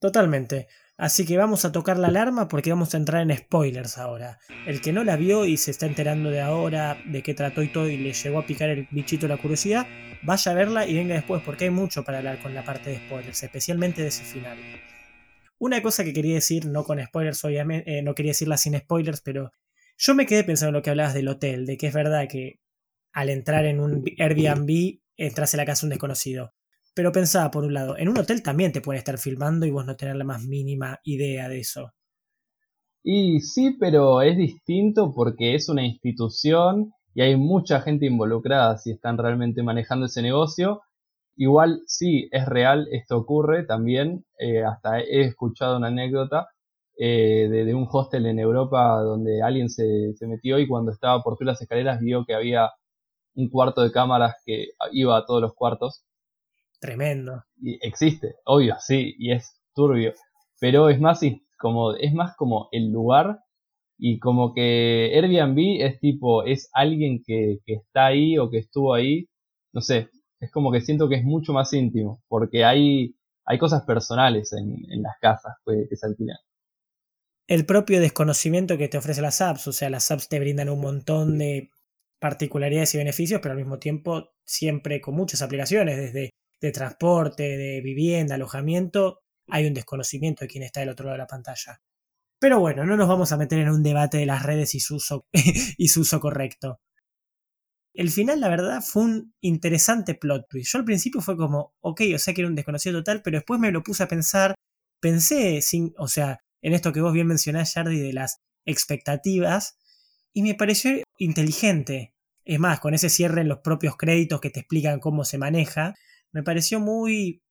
Totalmente. 0.00 0.68
Así 0.96 1.26
que 1.26 1.36
vamos 1.36 1.64
a 1.64 1.72
tocar 1.72 1.98
la 1.98 2.06
alarma 2.06 2.46
porque 2.46 2.70
vamos 2.70 2.94
a 2.94 2.98
entrar 2.98 3.22
en 3.22 3.36
spoilers 3.36 3.98
ahora. 3.98 4.38
El 4.64 4.80
que 4.80 4.92
no 4.92 5.02
la 5.02 5.16
vio 5.16 5.44
y 5.44 5.56
se 5.56 5.72
está 5.72 5.86
enterando 5.86 6.30
de 6.30 6.40
ahora 6.40 6.96
de 7.04 7.22
qué 7.22 7.34
trató 7.34 7.62
y 7.62 7.72
todo 7.72 7.88
y 7.88 7.96
le 7.96 8.12
llegó 8.12 8.38
a 8.38 8.46
picar 8.46 8.68
el 8.68 8.86
bichito 8.92 9.26
la 9.26 9.36
curiosidad, 9.36 9.88
vaya 10.22 10.52
a 10.52 10.54
verla 10.54 10.86
y 10.86 10.94
venga 10.94 11.14
después 11.14 11.42
porque 11.42 11.64
hay 11.64 11.70
mucho 11.70 12.04
para 12.04 12.18
hablar 12.18 12.40
con 12.40 12.54
la 12.54 12.64
parte 12.64 12.90
de 12.90 12.98
spoilers, 12.98 13.42
especialmente 13.42 14.02
de 14.02 14.08
ese 14.08 14.22
final. 14.22 14.56
Una 15.58 15.82
cosa 15.82 16.04
que 16.04 16.12
quería 16.12 16.34
decir, 16.34 16.66
no 16.66 16.84
con 16.84 17.04
spoilers 17.04 17.44
obviamente, 17.44 17.98
eh, 17.98 18.02
no 18.02 18.14
quería 18.14 18.30
decirla 18.30 18.56
sin 18.56 18.78
spoilers, 18.78 19.20
pero 19.20 19.50
yo 19.96 20.14
me 20.14 20.26
quedé 20.26 20.44
pensando 20.44 20.68
en 20.68 20.74
lo 20.74 20.82
que 20.82 20.90
hablabas 20.90 21.14
del 21.14 21.28
hotel, 21.28 21.66
de 21.66 21.76
que 21.76 21.88
es 21.88 21.94
verdad 21.94 22.28
que 22.28 22.60
al 23.12 23.30
entrar 23.30 23.64
en 23.64 23.80
un 23.80 24.04
Airbnb 24.18 25.00
entras 25.16 25.54
en 25.54 25.58
la 25.58 25.66
casa 25.66 25.82
de 25.82 25.86
un 25.86 25.90
desconocido. 25.90 26.54
Pero 26.94 27.12
pensaba, 27.12 27.50
por 27.50 27.64
un 27.64 27.74
lado, 27.74 27.98
en 27.98 28.08
un 28.08 28.18
hotel 28.18 28.42
también 28.42 28.72
te 28.72 28.80
pueden 28.80 28.98
estar 28.98 29.18
filmando 29.18 29.66
y 29.66 29.70
vos 29.70 29.84
no 29.84 29.96
tener 29.96 30.16
la 30.16 30.24
más 30.24 30.44
mínima 30.44 31.00
idea 31.02 31.48
de 31.48 31.58
eso. 31.58 31.92
Y 33.02 33.40
sí, 33.40 33.76
pero 33.78 34.22
es 34.22 34.36
distinto 34.36 35.12
porque 35.14 35.54
es 35.54 35.68
una 35.68 35.84
institución 35.84 36.92
y 37.14 37.22
hay 37.22 37.36
mucha 37.36 37.80
gente 37.80 38.06
involucrada 38.06 38.78
si 38.78 38.92
están 38.92 39.18
realmente 39.18 39.62
manejando 39.62 40.06
ese 40.06 40.22
negocio. 40.22 40.82
Igual 41.36 41.82
sí, 41.86 42.28
es 42.32 42.46
real, 42.46 42.86
esto 42.92 43.18
ocurre 43.18 43.64
también. 43.66 44.24
Eh, 44.38 44.64
hasta 44.64 45.00
he 45.00 45.22
escuchado 45.22 45.76
una 45.76 45.88
anécdota 45.88 46.48
eh, 46.96 47.48
de, 47.50 47.74
un 47.74 47.88
hostel 47.90 48.26
en 48.26 48.38
Europa 48.38 49.00
donde 49.02 49.42
alguien 49.42 49.68
se, 49.68 50.14
metió 50.22 50.58
y 50.60 50.68
cuando 50.68 50.92
estaba 50.92 51.22
por 51.22 51.36
subir 51.36 51.48
las 51.48 51.60
escaleras 51.60 52.00
vio 52.00 52.24
que 52.24 52.34
había 52.34 52.70
un 53.34 53.50
cuarto 53.50 53.82
de 53.82 53.90
cámaras 53.92 54.36
que 54.46 54.68
iba 54.92 55.16
a 55.16 55.26
todos 55.26 55.42
los 55.42 55.54
cuartos 55.54 56.04
Tremendo. 56.84 57.42
Y 57.62 57.78
existe, 57.80 58.34
obvio, 58.44 58.76
sí, 58.78 59.14
y 59.18 59.32
es 59.32 59.58
turbio. 59.74 60.12
Pero 60.60 60.90
es 60.90 61.00
más 61.00 61.20
como, 61.58 61.94
es 61.94 62.12
más 62.12 62.36
como 62.36 62.68
el 62.72 62.92
lugar 62.92 63.38
y 63.96 64.18
como 64.18 64.52
que 64.52 65.10
Airbnb 65.14 65.82
es 65.82 65.98
tipo, 65.98 66.44
es 66.44 66.68
alguien 66.74 67.22
que, 67.26 67.60
está 67.64 68.08
ahí 68.08 68.36
o 68.36 68.50
que 68.50 68.58
estuvo 68.58 68.92
ahí, 68.92 69.30
no 69.72 69.80
sé, 69.80 70.10
es 70.40 70.52
como 70.52 70.70
que 70.70 70.82
siento 70.82 71.08
que 71.08 71.14
es 71.14 71.24
mucho 71.24 71.54
más 71.54 71.72
íntimo, 71.72 72.22
porque 72.28 72.66
hay, 72.66 73.16
hay 73.46 73.58
cosas 73.58 73.86
personales 73.86 74.52
en, 74.52 75.00
las 75.00 75.14
casas 75.22 75.54
que, 75.64 75.86
que 75.88 75.96
se 75.96 76.06
alquilan. 76.06 76.36
El 77.46 77.64
propio 77.64 77.98
desconocimiento 77.98 78.76
que 78.76 78.88
te 78.88 78.98
ofrece 78.98 79.22
las 79.22 79.40
apps, 79.40 79.68
o 79.68 79.72
sea, 79.72 79.88
las 79.88 80.10
apps 80.10 80.28
te 80.28 80.38
brindan 80.38 80.68
un 80.68 80.82
montón 80.82 81.38
de 81.38 81.70
particularidades 82.18 82.94
y 82.94 82.98
beneficios, 82.98 83.40
pero 83.40 83.52
al 83.52 83.58
mismo 83.58 83.78
tiempo 83.78 84.34
siempre 84.44 85.00
con 85.00 85.14
muchas 85.14 85.40
aplicaciones, 85.40 85.96
desde 85.96 86.34
de 86.60 86.72
transporte, 86.72 87.56
de 87.56 87.80
vivienda, 87.80 88.34
alojamiento, 88.36 89.20
hay 89.48 89.66
un 89.66 89.74
desconocimiento 89.74 90.44
de 90.44 90.48
quién 90.48 90.64
está 90.64 90.80
del 90.80 90.90
otro 90.90 91.06
lado 91.06 91.14
de 91.14 91.22
la 91.22 91.26
pantalla. 91.26 91.80
Pero 92.38 92.60
bueno, 92.60 92.84
no 92.84 92.96
nos 92.96 93.08
vamos 93.08 93.32
a 93.32 93.36
meter 93.36 93.58
en 93.60 93.70
un 93.70 93.82
debate 93.82 94.18
de 94.18 94.26
las 94.26 94.42
redes 94.42 94.74
y 94.74 94.80
su 94.80 94.96
uso, 94.96 95.26
y 95.32 95.88
su 95.88 96.00
uso 96.00 96.20
correcto. 96.20 96.80
El 97.94 98.10
final, 98.10 98.40
la 98.40 98.48
verdad, 98.48 98.82
fue 98.82 99.04
un 99.04 99.34
interesante 99.40 100.14
plot 100.14 100.48
twist. 100.48 100.72
Yo 100.72 100.78
al 100.80 100.84
principio 100.84 101.20
fue 101.20 101.36
como, 101.36 101.74
ok, 101.80 102.02
o 102.14 102.18
sea 102.18 102.34
que 102.34 102.40
era 102.40 102.48
un 102.48 102.56
desconocido 102.56 102.98
total, 102.98 103.22
pero 103.22 103.38
después 103.38 103.60
me 103.60 103.70
lo 103.70 103.82
puse 103.84 104.02
a 104.02 104.08
pensar, 104.08 104.54
pensé, 105.00 105.62
sin, 105.62 105.94
o 105.96 106.08
sea, 106.08 106.40
en 106.60 106.74
esto 106.74 106.92
que 106.92 107.00
vos 107.00 107.12
bien 107.12 107.28
mencionás, 107.28 107.72
Jardy, 107.72 108.00
de 108.00 108.12
las 108.12 108.40
expectativas, 108.64 109.78
y 110.32 110.42
me 110.42 110.54
pareció 110.54 111.02
inteligente. 111.18 112.14
Es 112.44 112.58
más, 112.58 112.80
con 112.80 112.94
ese 112.94 113.08
cierre 113.10 113.42
en 113.42 113.48
los 113.48 113.60
propios 113.60 113.96
créditos 113.96 114.40
que 114.40 114.50
te 114.50 114.60
explican 114.60 114.98
cómo 114.98 115.24
se 115.24 115.38
maneja, 115.38 115.94
me 116.34 116.42
pareció 116.42 116.80
muy, 116.80 117.42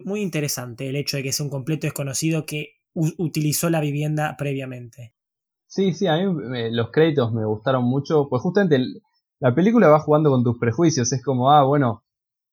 muy 0.00 0.20
interesante 0.20 0.88
el 0.88 0.96
hecho 0.96 1.16
de 1.16 1.22
que 1.22 1.32
sea 1.32 1.44
un 1.44 1.50
completo 1.50 1.86
desconocido 1.86 2.44
que 2.44 2.74
utilizó 2.94 3.70
la 3.70 3.80
vivienda 3.80 4.34
previamente. 4.36 5.14
Sí, 5.68 5.92
sí, 5.92 6.08
a 6.08 6.16
mí 6.16 6.24
los 6.72 6.90
créditos 6.90 7.32
me 7.32 7.46
gustaron 7.46 7.84
mucho, 7.84 8.28
pues 8.28 8.42
justamente 8.42 8.78
la 9.38 9.54
película 9.54 9.88
va 9.88 10.00
jugando 10.00 10.30
con 10.30 10.42
tus 10.42 10.58
prejuicios, 10.58 11.12
es 11.12 11.22
como, 11.22 11.52
ah, 11.52 11.62
bueno, 11.62 12.02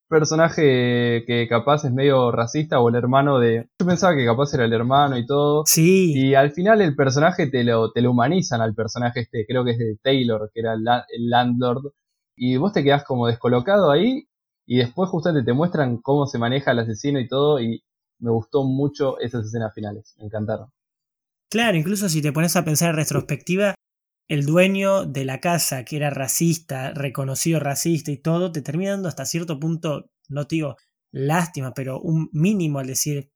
personaje 0.08 1.24
que 1.26 1.46
capaz 1.48 1.84
es 1.84 1.92
medio 1.92 2.30
racista 2.30 2.78
o 2.78 2.88
el 2.88 2.94
hermano 2.94 3.40
de... 3.40 3.68
Yo 3.80 3.86
pensaba 3.86 4.14
que 4.14 4.24
capaz 4.24 4.54
era 4.54 4.66
el 4.66 4.72
hermano 4.72 5.18
y 5.18 5.26
todo. 5.26 5.64
Sí. 5.66 6.12
Y 6.14 6.34
al 6.34 6.52
final 6.52 6.80
el 6.80 6.94
personaje 6.94 7.48
te 7.48 7.64
lo, 7.64 7.90
te 7.90 8.02
lo 8.02 8.12
humanizan 8.12 8.60
al 8.60 8.72
personaje 8.72 9.22
este, 9.22 9.44
creo 9.48 9.64
que 9.64 9.72
es 9.72 9.78
de 9.78 9.98
Taylor, 10.00 10.48
que 10.54 10.60
era 10.60 10.74
el, 10.74 10.84
el 11.08 11.28
landlord. 11.28 11.92
Y 12.36 12.56
vos 12.56 12.72
te 12.72 12.84
quedás 12.84 13.02
como 13.02 13.26
descolocado 13.26 13.90
ahí 13.90 14.28
y 14.66 14.78
después 14.78 15.08
justamente 15.10 15.46
te 15.46 15.52
muestran 15.52 15.98
cómo 15.98 16.26
se 16.26 16.38
maneja 16.38 16.72
el 16.72 16.80
asesino 16.80 17.20
y 17.20 17.28
todo, 17.28 17.60
y 17.60 17.82
me 18.18 18.30
gustó 18.30 18.64
mucho 18.64 19.18
esas 19.20 19.46
escenas 19.46 19.72
finales, 19.74 20.14
me 20.18 20.26
encantaron. 20.26 20.70
Claro, 21.50 21.76
incluso 21.76 22.08
si 22.08 22.20
te 22.20 22.32
pones 22.32 22.56
a 22.56 22.64
pensar 22.64 22.90
en 22.90 22.96
retrospectiva, 22.96 23.74
el 24.28 24.44
dueño 24.44 25.06
de 25.06 25.24
la 25.24 25.40
casa, 25.40 25.84
que 25.84 25.96
era 25.96 26.10
racista, 26.10 26.92
reconocido 26.92 27.60
racista 27.60 28.10
y 28.10 28.16
todo, 28.16 28.50
te 28.50 28.62
termina 28.62 28.90
dando 28.92 29.08
hasta 29.08 29.24
cierto 29.24 29.60
punto, 29.60 30.10
no 30.28 30.46
te 30.46 30.56
digo 30.56 30.76
lástima, 31.12 31.72
pero 31.72 32.00
un 32.00 32.28
mínimo 32.32 32.80
al 32.80 32.88
decir, 32.88 33.30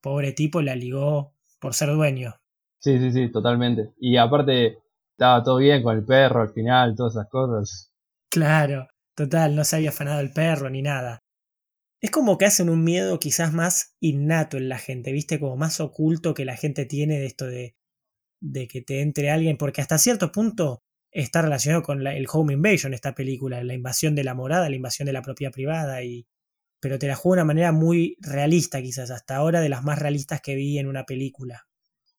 pobre 0.00 0.32
tipo, 0.32 0.60
la 0.60 0.74
ligó 0.74 1.32
por 1.60 1.74
ser 1.74 1.90
dueño. 1.90 2.34
Sí, 2.80 2.98
sí, 2.98 3.12
sí, 3.12 3.30
totalmente. 3.30 3.92
Y 3.98 4.16
aparte, 4.16 4.78
estaba 5.12 5.42
todo 5.44 5.58
bien 5.58 5.82
con 5.84 5.96
el 5.96 6.04
perro 6.04 6.42
al 6.42 6.52
final, 6.52 6.96
todas 6.96 7.14
esas 7.14 7.28
cosas. 7.28 7.92
Claro. 8.28 8.88
Total, 9.14 9.54
no 9.54 9.64
se 9.64 9.76
había 9.76 9.90
afanado 9.90 10.20
el 10.20 10.32
perro 10.32 10.70
ni 10.70 10.82
nada. 10.82 11.18
Es 12.00 12.10
como 12.10 12.38
que 12.38 12.46
hacen 12.46 12.68
un 12.68 12.82
miedo 12.82 13.20
quizás 13.20 13.52
más 13.52 13.94
innato 14.00 14.56
en 14.56 14.68
la 14.68 14.78
gente, 14.78 15.12
¿viste? 15.12 15.38
Como 15.38 15.56
más 15.56 15.80
oculto 15.80 16.34
que 16.34 16.44
la 16.44 16.56
gente 16.56 16.84
tiene 16.84 17.18
de 17.18 17.26
esto 17.26 17.46
de, 17.46 17.76
de 18.40 18.66
que 18.66 18.82
te 18.82 19.00
entre 19.00 19.30
alguien, 19.30 19.56
porque 19.56 19.80
hasta 19.80 19.98
cierto 19.98 20.32
punto 20.32 20.82
está 21.12 21.42
relacionado 21.42 21.82
con 21.82 22.04
el 22.06 22.26
home 22.30 22.54
invasion, 22.54 22.94
esta 22.94 23.14
película, 23.14 23.62
la 23.62 23.74
invasión 23.74 24.14
de 24.14 24.24
la 24.24 24.34
morada, 24.34 24.68
la 24.68 24.76
invasión 24.76 25.06
de 25.06 25.12
la 25.12 25.22
propiedad 25.22 25.52
privada, 25.52 26.02
y, 26.02 26.26
pero 26.80 26.98
te 26.98 27.06
la 27.06 27.14
juego 27.14 27.36
de 27.36 27.42
una 27.42 27.46
manera 27.46 27.70
muy 27.70 28.16
realista 28.20 28.80
quizás, 28.80 29.10
hasta 29.10 29.36
ahora 29.36 29.60
de 29.60 29.68
las 29.68 29.84
más 29.84 29.98
realistas 29.98 30.40
que 30.40 30.56
vi 30.56 30.78
en 30.78 30.88
una 30.88 31.04
película. 31.04 31.66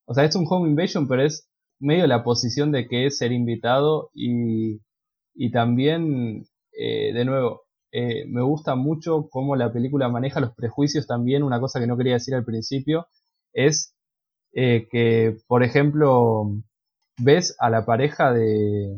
O 0.06 0.14
sea, 0.14 0.24
es 0.24 0.36
un 0.36 0.46
home 0.48 0.70
invasion, 0.70 1.08
pero 1.08 1.26
es 1.26 1.50
medio 1.80 2.08
la 2.08 2.24
posición 2.24 2.72
de 2.72 2.88
que 2.88 3.08
es 3.08 3.18
ser 3.18 3.32
invitado 3.32 4.12
y, 4.14 4.82
y 5.34 5.52
también 5.52 6.46
eh, 6.78 7.14
de 7.14 7.26
nuevo, 7.26 7.64
eh, 7.92 8.26
me 8.28 8.42
gusta 8.42 8.76
mucho 8.76 9.30
cómo 9.30 9.56
la 9.56 9.72
película 9.72 10.10
maneja 10.10 10.40
los 10.40 10.56
prejuicios 10.56 11.06
también. 11.06 11.44
Una 11.44 11.60
cosa 11.60 11.80
que 11.80 11.88
no 11.88 11.98
quería 11.98 12.14
decir 12.14 12.34
al 12.34 12.44
principio 12.44 13.08
es 13.54 13.96
eh, 14.54 14.88
que, 14.92 15.38
por 15.48 15.64
ejemplo, 15.64 16.46
ves 17.20 17.56
a 17.60 17.70
la 17.70 17.86
pareja 17.86 18.34
de, 18.34 18.98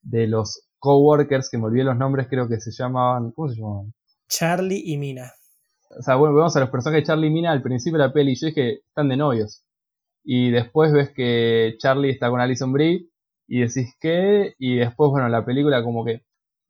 de 0.00 0.26
los 0.26 0.66
coworkers, 0.78 1.50
que 1.50 1.58
me 1.58 1.64
olvidé 1.64 1.84
los 1.84 1.96
nombres, 1.96 2.26
creo 2.28 2.48
que 2.48 2.60
se 2.60 2.72
llamaban, 2.72 3.32
¿cómo 3.32 3.48
se 3.48 3.60
llamaban? 3.60 3.92
Charlie 4.28 4.82
y 4.84 4.96
Mina. 4.96 5.32
O 5.98 6.02
sea, 6.02 6.16
bueno, 6.16 6.34
vemos 6.34 6.56
a 6.56 6.60
los 6.60 6.70
personajes 6.70 7.02
de 7.02 7.06
Charlie 7.06 7.26
y 7.26 7.30
Mina 7.30 7.52
al 7.52 7.62
principio 7.62 7.98
de 7.98 8.06
la 8.06 8.12
peli 8.14 8.32
y 8.32 8.36
yo 8.36 8.46
dije, 8.46 8.80
están 8.88 9.08
de 9.08 9.18
novios. 9.18 9.62
Y 10.24 10.50
después 10.50 10.90
ves 10.92 11.10
que 11.10 11.74
Charlie 11.78 12.10
está 12.10 12.30
con 12.30 12.40
Alison 12.40 12.72
Brie 12.72 13.08
y 13.46 13.60
decís 13.60 13.94
que, 14.00 14.54
y 14.58 14.76
después, 14.76 15.10
bueno, 15.10 15.28
la 15.28 15.44
película 15.44 15.82
como 15.82 16.04
que 16.04 16.22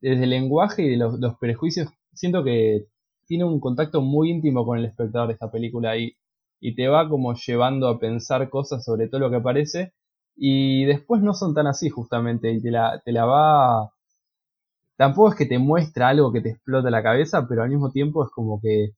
desde 0.09 0.25
el 0.25 0.31
lenguaje 0.31 0.83
y 0.83 0.89
de 0.89 0.97
los, 0.97 1.37
prejuicios, 1.39 1.87
siento 2.13 2.43
que 2.43 2.87
tiene 3.25 3.45
un 3.45 3.61
contacto 3.61 4.01
muy 4.01 4.29
íntimo 4.31 4.65
con 4.65 4.77
el 4.77 4.85
espectador 4.85 5.27
de 5.27 5.33
esta 5.33 5.49
película 5.49 5.97
y, 5.97 6.17
y 6.59 6.75
te 6.75 6.89
va 6.89 7.07
como 7.07 7.33
llevando 7.33 7.87
a 7.87 7.99
pensar 7.99 8.49
cosas 8.49 8.83
sobre 8.83 9.07
todo 9.07 9.21
lo 9.21 9.29
que 9.29 9.37
aparece 9.37 9.93
y 10.35 10.83
después 10.83 11.21
no 11.21 11.33
son 11.33 11.53
tan 11.53 11.67
así 11.67 11.89
justamente 11.89 12.51
y 12.51 12.61
te 12.61 12.69
la, 12.69 13.01
te 13.03 13.13
la 13.13 13.25
va... 13.25 13.91
Tampoco 14.97 15.29
es 15.29 15.35
que 15.35 15.45
te 15.45 15.57
muestra 15.57 16.09
algo 16.09 16.33
que 16.33 16.41
te 16.41 16.49
explota 16.49 16.89
la 16.89 17.01
cabeza, 17.01 17.47
pero 17.47 17.63
al 17.63 17.69
mismo 17.69 17.91
tiempo 17.91 18.25
es 18.25 18.29
como 18.29 18.59
que 18.61 18.91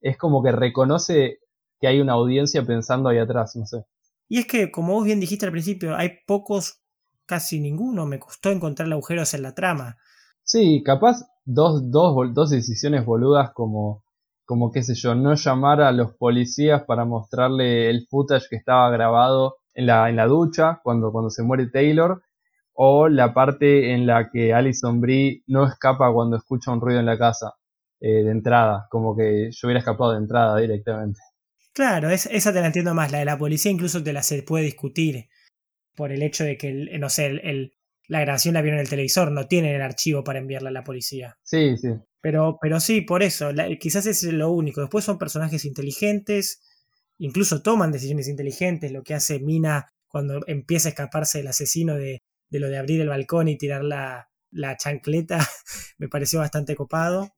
es 0.00 0.18
como 0.18 0.42
que 0.42 0.50
reconoce 0.50 1.38
que 1.80 1.86
hay 1.86 2.00
una 2.00 2.14
audiencia 2.14 2.64
pensando 2.64 3.08
ahí 3.08 3.18
atrás, 3.18 3.54
no 3.54 3.66
sé. 3.66 3.84
Y 4.28 4.40
es 4.40 4.46
que, 4.46 4.70
como 4.70 4.94
vos 4.94 5.04
bien 5.04 5.20
dijiste 5.20 5.46
al 5.46 5.52
principio, 5.52 5.96
hay 5.96 6.10
pocos, 6.26 6.82
casi 7.26 7.60
ninguno, 7.60 8.06
me 8.06 8.18
costó 8.18 8.50
encontrar 8.50 8.90
agujeros 8.92 9.32
en 9.34 9.42
la 9.42 9.54
trama. 9.54 9.96
Sí, 10.52 10.82
capaz 10.84 11.28
dos, 11.44 11.92
dos, 11.92 12.34
dos 12.34 12.50
decisiones 12.50 13.04
boludas 13.04 13.52
como, 13.54 14.02
como 14.44 14.72
qué 14.72 14.82
sé 14.82 14.96
yo, 14.96 15.14
no 15.14 15.36
llamar 15.36 15.80
a 15.80 15.92
los 15.92 16.16
policías 16.16 16.82
para 16.88 17.04
mostrarle 17.04 17.88
el 17.88 18.08
footage 18.10 18.48
que 18.50 18.56
estaba 18.56 18.90
grabado 18.90 19.58
en 19.74 19.86
la, 19.86 20.10
en 20.10 20.16
la 20.16 20.26
ducha 20.26 20.80
cuando, 20.82 21.12
cuando 21.12 21.30
se 21.30 21.44
muere 21.44 21.68
Taylor, 21.68 22.24
o 22.72 23.06
la 23.06 23.32
parte 23.32 23.94
en 23.94 24.08
la 24.08 24.28
que 24.28 24.52
Alison 24.52 25.00
Brie 25.00 25.44
no 25.46 25.68
escapa 25.68 26.12
cuando 26.12 26.36
escucha 26.36 26.72
un 26.72 26.80
ruido 26.80 26.98
en 26.98 27.06
la 27.06 27.16
casa 27.16 27.52
eh, 28.00 28.24
de 28.24 28.32
entrada, 28.32 28.88
como 28.90 29.16
que 29.16 29.50
yo 29.52 29.68
hubiera 29.68 29.78
escapado 29.78 30.10
de 30.10 30.18
entrada 30.18 30.56
directamente. 30.56 31.20
Claro, 31.72 32.10
esa 32.10 32.52
te 32.52 32.60
la 32.60 32.66
entiendo 32.66 32.92
más, 32.92 33.12
la 33.12 33.20
de 33.20 33.24
la 33.24 33.38
policía 33.38 33.70
incluso 33.70 34.02
te 34.02 34.12
la 34.12 34.24
se 34.24 34.42
puede 34.42 34.64
discutir 34.64 35.28
por 35.94 36.10
el 36.10 36.22
hecho 36.22 36.42
de 36.42 36.58
que, 36.58 36.72
no 36.98 37.08
sé, 37.08 37.26
el, 37.26 37.72
la 38.10 38.20
grabación 38.20 38.54
la 38.54 38.62
vieron 38.62 38.80
en 38.80 38.86
el 38.86 38.90
televisor, 38.90 39.30
no 39.30 39.46
tienen 39.46 39.72
el 39.72 39.82
archivo 39.82 40.24
para 40.24 40.40
enviarla 40.40 40.70
a 40.70 40.72
la 40.72 40.82
policía. 40.82 41.38
Sí, 41.44 41.76
sí. 41.76 41.90
Pero, 42.20 42.58
pero 42.60 42.80
sí, 42.80 43.02
por 43.02 43.22
eso, 43.22 43.50
quizás 43.78 44.04
es 44.06 44.24
lo 44.24 44.50
único. 44.50 44.80
Después 44.80 45.04
son 45.04 45.16
personajes 45.16 45.64
inteligentes, 45.64 46.60
incluso 47.18 47.62
toman 47.62 47.92
decisiones 47.92 48.26
inteligentes, 48.26 48.90
lo 48.90 49.04
que 49.04 49.14
hace 49.14 49.38
Mina 49.38 49.92
cuando 50.08 50.40
empieza 50.48 50.88
a 50.88 50.90
escaparse 50.90 51.38
el 51.38 51.46
asesino 51.46 51.94
de, 51.94 52.18
de 52.48 52.58
lo 52.58 52.68
de 52.68 52.78
abrir 52.78 53.00
el 53.00 53.08
balcón 53.08 53.46
y 53.46 53.56
tirar 53.56 53.84
la, 53.84 54.28
la 54.50 54.76
chancleta, 54.76 55.38
me 55.98 56.08
pareció 56.08 56.40
bastante 56.40 56.74
copado. 56.74 57.30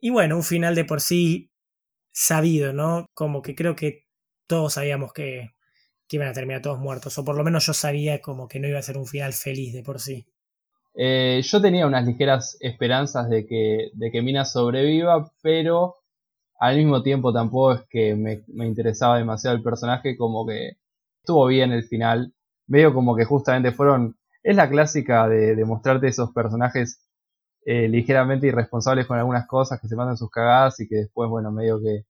Y 0.00 0.10
bueno, 0.10 0.34
un 0.34 0.42
final 0.42 0.74
de 0.74 0.84
por 0.84 1.00
sí 1.00 1.52
sabido, 2.12 2.72
¿no? 2.72 3.06
Como 3.14 3.42
que 3.42 3.54
creo 3.54 3.76
que 3.76 4.06
todos 4.48 4.74
sabíamos 4.74 5.12
que, 5.12 5.50
que 6.10 6.16
iban 6.16 6.28
a 6.28 6.32
terminar 6.32 6.60
todos 6.60 6.80
muertos, 6.80 7.16
o 7.18 7.24
por 7.24 7.36
lo 7.36 7.44
menos 7.44 7.64
yo 7.64 7.72
sabía 7.72 8.20
como 8.20 8.48
que 8.48 8.58
no 8.58 8.66
iba 8.66 8.80
a 8.80 8.82
ser 8.82 8.98
un 8.98 9.06
final 9.06 9.32
feliz 9.32 9.72
de 9.72 9.84
por 9.84 10.00
sí. 10.00 10.26
Eh, 10.92 11.40
yo 11.44 11.62
tenía 11.62 11.86
unas 11.86 12.04
ligeras 12.04 12.56
esperanzas 12.58 13.30
de 13.30 13.46
que, 13.46 13.90
de 13.94 14.10
que 14.10 14.20
Mina 14.20 14.44
sobreviva, 14.44 15.30
pero 15.40 15.94
al 16.58 16.78
mismo 16.78 17.04
tiempo 17.04 17.32
tampoco 17.32 17.74
es 17.74 17.82
que 17.88 18.16
me, 18.16 18.42
me, 18.48 18.66
interesaba 18.66 19.18
demasiado 19.18 19.56
el 19.56 19.62
personaje, 19.62 20.16
como 20.16 20.44
que 20.44 20.78
estuvo 21.22 21.46
bien 21.46 21.70
el 21.70 21.84
final, 21.84 22.34
medio 22.66 22.92
como 22.92 23.14
que 23.14 23.24
justamente 23.24 23.70
fueron, 23.70 24.16
es 24.42 24.56
la 24.56 24.68
clásica 24.68 25.28
de, 25.28 25.54
de 25.54 25.64
mostrarte 25.64 26.08
esos 26.08 26.32
personajes 26.32 27.08
eh, 27.64 27.86
ligeramente 27.86 28.48
irresponsables 28.48 29.06
con 29.06 29.16
algunas 29.16 29.46
cosas, 29.46 29.80
que 29.80 29.86
se 29.86 29.94
mandan 29.94 30.16
sus 30.16 30.28
cagadas 30.28 30.80
y 30.80 30.88
que 30.88 30.96
después, 30.96 31.30
bueno, 31.30 31.52
medio 31.52 31.80
que 31.80 32.04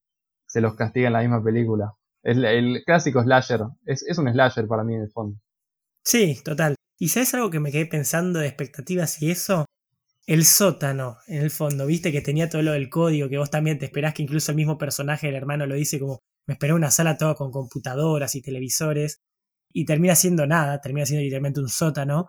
se 0.46 0.62
los 0.62 0.74
castiga 0.74 1.08
en 1.08 1.12
la 1.12 1.20
misma 1.20 1.44
película. 1.44 1.92
El, 2.22 2.44
el 2.44 2.82
clásico 2.84 3.22
slasher, 3.22 3.60
es, 3.86 4.02
es 4.02 4.18
un 4.18 4.30
slasher 4.30 4.66
para 4.66 4.84
mí 4.84 4.94
en 4.94 5.02
el 5.02 5.10
fondo. 5.10 5.38
Sí, 6.04 6.40
total. 6.44 6.74
¿Y 6.98 7.08
sabes 7.08 7.32
algo 7.34 7.50
que 7.50 7.60
me 7.60 7.72
quedé 7.72 7.86
pensando 7.86 8.40
de 8.40 8.46
expectativas 8.46 9.20
y 9.22 9.30
eso? 9.30 9.64
El 10.26 10.44
sótano, 10.44 11.16
en 11.26 11.42
el 11.42 11.50
fondo, 11.50 11.86
viste 11.86 12.12
que 12.12 12.20
tenía 12.20 12.48
todo 12.48 12.62
lo 12.62 12.72
del 12.72 12.90
código, 12.90 13.28
que 13.28 13.38
vos 13.38 13.50
también 13.50 13.78
te 13.78 13.86
esperás 13.86 14.14
que 14.14 14.22
incluso 14.22 14.52
el 14.52 14.56
mismo 14.56 14.78
personaje 14.78 15.26
del 15.26 15.36
hermano 15.36 15.66
lo 15.66 15.74
dice 15.74 15.98
como 15.98 16.20
me 16.46 16.54
esperé 16.54 16.72
una 16.72 16.90
sala 16.90 17.16
toda 17.16 17.34
con 17.34 17.50
computadoras 17.50 18.34
y 18.34 18.42
televisores, 18.42 19.20
y 19.72 19.84
termina 19.84 20.14
siendo 20.14 20.46
nada, 20.46 20.80
termina 20.80 21.06
siendo 21.06 21.22
literalmente 21.22 21.60
un 21.60 21.68
sótano. 21.68 22.28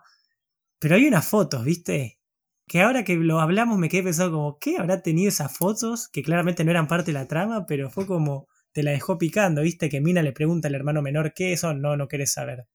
Pero 0.78 0.96
hay 0.96 1.06
unas 1.06 1.26
fotos, 1.26 1.64
viste, 1.64 2.18
que 2.66 2.82
ahora 2.82 3.04
que 3.04 3.16
lo 3.16 3.40
hablamos 3.40 3.78
me 3.78 3.88
quedé 3.88 4.04
pensando 4.04 4.36
como, 4.36 4.58
¿qué 4.58 4.78
habrá 4.78 5.02
tenido 5.02 5.28
esas 5.28 5.56
fotos? 5.56 6.08
Que 6.08 6.22
claramente 6.22 6.64
no 6.64 6.70
eran 6.70 6.88
parte 6.88 7.12
de 7.12 7.18
la 7.18 7.28
trama, 7.28 7.66
pero 7.66 7.90
fue 7.90 8.06
como, 8.06 8.48
te 8.72 8.82
la 8.82 8.90
dejó 8.92 9.18
picando, 9.18 9.62
viste, 9.62 9.88
que 9.88 10.00
Mina 10.00 10.22
le 10.22 10.32
pregunta 10.32 10.68
al 10.68 10.74
hermano 10.74 11.02
menor, 11.02 11.32
¿qué 11.34 11.52
eso? 11.52 11.74
No, 11.74 11.96
no 11.96 12.08
querés 12.08 12.32
saber. 12.32 12.66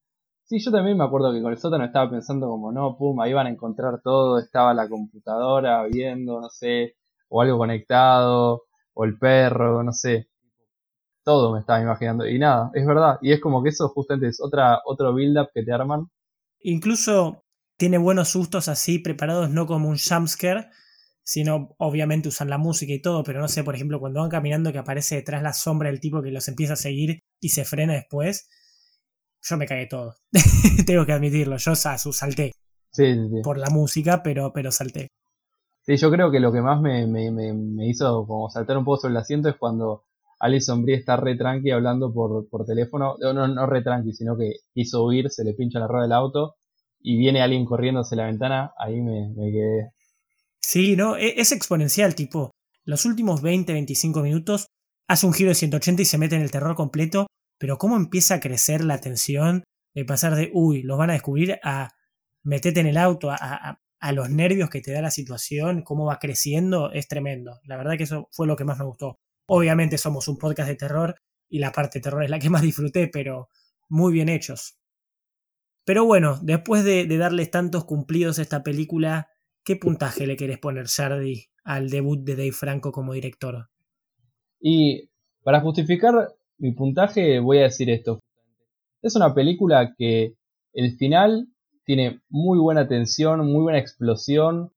Sí, 0.46 0.60
yo 0.60 0.72
también 0.72 0.98
me 0.98 1.04
acuerdo 1.04 1.34
que 1.34 1.42
con 1.42 1.52
el 1.52 1.58
sótano 1.58 1.84
estaba 1.84 2.10
pensando 2.10 2.48
como, 2.48 2.72
no, 2.72 2.96
pum, 2.98 3.20
ahí 3.20 3.34
van 3.34 3.48
a 3.48 3.50
encontrar 3.50 4.02
todo, 4.02 4.40
estaba 4.40 4.74
la 4.74 4.88
computadora 4.88 5.84
viendo, 5.84 6.40
no 6.40 6.50
sé, 6.50 6.96
o 7.28 7.42
algo 7.42 7.58
conectado, 7.58 8.64
o 8.94 9.04
el 9.04 9.18
perro, 9.18 9.84
no 9.84 9.92
sé. 9.92 10.30
Todo 11.24 11.54
me 11.54 11.60
estaba 11.60 11.82
imaginando. 11.82 12.26
Y 12.26 12.40
nada, 12.40 12.72
es 12.74 12.86
verdad. 12.86 13.18
Y 13.22 13.34
es 13.34 13.42
como 13.42 13.62
que 13.62 13.70
eso 13.70 13.90
justamente 13.90 14.30
es 14.30 14.42
otra, 14.42 14.80
otro 14.86 15.14
build-up 15.14 15.50
que 15.54 15.64
te 15.64 15.74
arman. 15.74 16.08
Incluso 16.62 17.44
tiene 17.76 17.98
buenos 17.98 18.30
sustos 18.30 18.70
así 18.70 19.00
preparados, 19.00 19.50
no 19.50 19.68
como 19.68 19.90
un 19.90 19.98
jumpscare, 19.98 20.70
sino 21.28 21.76
obviamente 21.78 22.30
usan 22.30 22.50
la 22.50 22.58
música 22.58 22.94
y 22.94 23.02
todo, 23.02 23.22
pero 23.22 23.42
no 23.42 23.50
sé, 23.50 23.66
por 23.66 23.76
ejemplo, 23.76 24.00
cuando 24.00 24.22
van 24.22 24.30
caminando 24.30 24.72
que 24.72 24.78
aparece 24.78 25.16
detrás 25.16 25.44
la 25.44 25.52
sombra 25.52 25.90
del 25.90 26.00
tipo 26.00 26.22
que 26.22 26.32
los 26.32 26.48
empieza 26.48 26.74
a 26.74 26.78
seguir 26.78 27.20
y 27.42 27.50
se 27.50 27.66
frena 27.66 27.96
después 27.96 28.48
yo 29.42 29.58
me 29.58 29.66
cagué 29.66 29.88
todo. 29.88 30.16
Tengo 30.86 31.06
que 31.06 31.12
admitirlo, 31.12 31.58
yo 31.58 31.76
salté. 31.76 32.54
Sí, 32.92 33.14
sí, 33.14 33.42
Por 33.44 33.58
la 33.58 33.70
música, 33.70 34.24
pero, 34.24 34.54
pero 34.54 34.72
salté. 34.72 35.10
Sí, 35.82 35.98
yo 35.98 36.10
creo 36.10 36.32
que 36.32 36.40
lo 36.40 36.54
que 36.54 36.62
más 36.62 36.82
me, 36.82 37.08
me, 37.08 37.30
me, 37.32 37.88
hizo 37.88 38.26
como 38.26 38.50
saltar 38.50 38.78
un 38.78 38.86
poco 38.86 39.02
sobre 39.02 39.12
el 39.12 39.18
asiento 39.18 39.50
es 39.50 39.56
cuando 39.56 40.06
Alison 40.40 40.82
Brie 40.82 40.96
está 40.96 41.18
re 41.18 41.36
tranqui 41.36 41.72
hablando 41.72 42.14
por, 42.14 42.48
por 42.50 42.66
teléfono. 42.66 43.16
No, 43.20 43.48
no 43.48 43.66
re 43.66 43.82
tranqui, 43.82 44.14
sino 44.14 44.38
que 44.38 44.54
quiso 44.74 45.06
huir, 45.06 45.30
se 45.30 45.44
le 45.44 45.54
pincha 45.54 45.80
la 45.80 45.88
rueda 45.88 46.04
del 46.04 46.14
auto 46.14 46.56
y 47.02 47.18
viene 47.18 47.42
alguien 47.42 47.66
corriendo 47.66 48.02
hacia 48.02 48.18
la 48.18 48.26
ventana. 48.26 48.72
Ahí 48.80 49.02
me, 49.02 49.30
me 49.36 49.52
quedé. 49.52 49.92
Sí, 50.70 50.98
no, 50.98 51.16
e, 51.16 51.40
es 51.40 51.54
exponencial, 51.54 52.14
tipo. 52.14 52.52
Los 52.84 53.06
últimos 53.06 53.42
20, 53.42 53.72
25 53.72 54.22
minutos 54.22 54.68
hace 55.08 55.26
un 55.26 55.34
giro 55.34 55.50
de 55.50 55.56
180 55.56 56.02
y 56.02 56.06
se 56.06 56.18
mete 56.18 56.36
en 56.36 56.42
el 56.42 56.52
terror 56.52 56.76
completo 56.76 57.28
pero 57.58 57.78
cómo 57.78 57.96
empieza 57.96 58.36
a 58.36 58.40
crecer 58.40 58.84
la 58.84 59.00
tensión 59.00 59.64
de 59.96 60.06
pasar 60.06 60.36
de, 60.36 60.52
uy, 60.54 60.84
los 60.84 60.98
van 60.98 61.10
a 61.10 61.14
descubrir 61.14 61.60
a 61.64 61.92
metete 62.44 62.80
en 62.80 62.88
el 62.88 62.98
auto, 62.98 63.32
a, 63.32 63.80
a, 64.00 64.12
los 64.12 64.30
nervios 64.30 64.70
que 64.70 64.82
te 64.82 64.92
da 64.92 65.02
la 65.02 65.12
situación, 65.12 65.82
cómo 65.82 66.06
va 66.06 66.20
creciendo, 66.20 66.92
es 66.92 67.08
tremendo. 67.08 67.60
La 67.64 67.78
verdad 67.78 67.98
que 67.98 68.04
eso 68.04 68.30
fue 68.32 68.48
lo 68.48 68.56
que 68.56 68.64
más 68.64 68.78
me 68.78 68.86
gustó. 68.86 69.20
Obviamente 69.48 69.98
somos 69.98 70.28
un 70.28 70.38
podcast 70.38 70.70
de 70.70 70.76
terror 70.76 71.16
y 71.50 71.60
la 71.60 71.72
parte 71.72 72.00
de 72.00 72.04
terror 72.04 72.24
es 72.24 72.30
la 72.30 72.40
que 72.40 72.50
más 72.50 72.62
disfruté, 72.62 73.08
pero 73.08 73.50
muy 73.90 74.14
bien 74.14 74.30
hechos. 74.30 74.78
Pero 75.84 76.06
bueno, 76.06 76.40
después 76.44 76.84
de, 76.84 77.06
de 77.06 77.18
darles 77.18 77.50
tantos 77.50 77.86
cumplidos 77.86 78.40
a 78.40 78.42
esta 78.44 78.62
película, 78.62 79.30
¿qué 79.68 79.76
puntaje 79.76 80.26
le 80.26 80.38
querés 80.38 80.60
poner, 80.60 80.86
Shardy, 80.86 81.44
al 81.66 81.90
debut 81.90 82.24
de 82.24 82.38
Dave 82.38 82.54
Franco 82.54 82.94
como 82.94 83.12
director? 83.12 83.68
Y 84.62 85.10
para 85.44 85.60
justificar 85.60 86.14
mi 86.58 86.72
puntaje 86.72 87.40
voy 87.40 87.58
a 87.58 87.64
decir 87.64 87.90
esto. 87.90 88.22
Es 89.02 89.18
una 89.18 89.34
película 89.34 89.94
que 89.98 90.36
el 90.72 90.96
final 90.96 91.50
tiene 91.84 92.22
muy 92.30 92.60
buena 92.60 92.88
tensión, 92.88 93.46
muy 93.46 93.62
buena 93.62 93.78
explosión. 93.78 94.72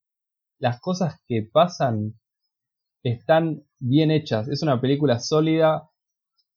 Las 0.59 0.81
cosas 0.81 1.23
que 1.29 1.49
pasan 1.51 2.19
están 3.05 3.63
bien 3.79 4.11
hechas. 4.11 4.49
Es 4.49 4.61
una 4.65 4.81
película 4.81 5.21
sólida, 5.21 5.89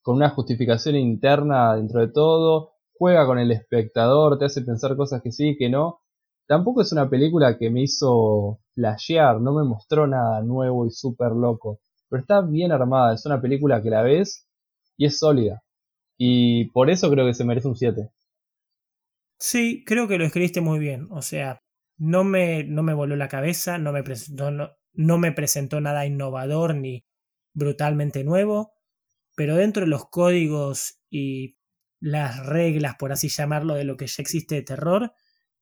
con 0.02 0.16
una 0.16 0.32
justificación 0.32 0.96
interna 0.96 1.76
dentro 1.76 2.00
de 2.00 2.08
todo. 2.08 2.72
Juega 2.98 3.28
con 3.28 3.38
el 3.38 3.52
espectador, 3.52 4.40
te 4.40 4.46
hace 4.46 4.64
pensar 4.64 4.98
cosas 4.98 5.22
que 5.22 5.32
sí, 5.32 5.56
que 5.56 5.70
no. 5.70 6.03
Tampoco 6.48 6.82
es 6.82 6.92
una 6.92 7.10
película 7.10 7.58
que 7.58 7.70
me 7.70 7.84
hizo 7.84 8.60
flashear, 8.76 9.40
no 9.40 9.54
me 9.54 9.64
mostró 9.64 10.08
nada 10.08 10.42
nuevo 10.42 10.86
y 10.86 10.92
súper 10.92 11.32
loco. 11.32 11.80
Pero 12.10 12.22
está 12.22 12.42
bien 12.42 12.72
armada, 12.72 13.14
es 13.14 13.26
una 13.26 13.42
película 13.42 13.82
que 13.82 13.90
la 13.90 14.02
ves 14.02 14.48
y 14.98 15.06
es 15.06 15.20
sólida. 15.20 15.64
Y 16.18 16.66
por 16.72 16.90
eso 16.90 17.10
creo 17.10 17.26
que 17.26 17.34
se 17.34 17.46
merece 17.46 17.68
un 17.68 17.76
7. 17.76 18.10
Sí, 19.40 19.84
creo 19.86 20.08
que 20.08 20.18
lo 20.18 20.26
escribiste 20.26 20.62
muy 20.62 20.80
bien. 20.80 21.08
O 21.12 21.22
sea, 21.22 21.62
no 21.98 22.24
me, 22.24 22.64
no 22.64 22.84
me 22.84 22.94
voló 22.94 23.16
la 23.16 23.30
cabeza, 23.30 23.78
no 23.78 23.92
me, 23.92 24.04
presentó, 24.04 24.52
no, 24.52 24.72
no 24.94 25.18
me 25.18 25.32
presentó 25.32 25.82
nada 25.82 26.06
innovador 26.06 26.76
ni 26.76 27.06
brutalmente 27.54 28.24
nuevo, 28.24 28.74
pero 29.36 29.56
dentro 29.56 29.82
de 29.84 29.90
los 29.90 30.10
códigos 30.10 31.00
y 31.10 31.58
las 32.00 32.46
reglas, 32.46 32.96
por 33.00 33.12
así 33.12 33.30
llamarlo, 33.30 33.76
de 33.76 33.86
lo 33.86 33.98
que 33.98 34.08
ya 34.08 34.22
existe 34.22 34.56
de 34.56 34.64
terror, 34.64 35.14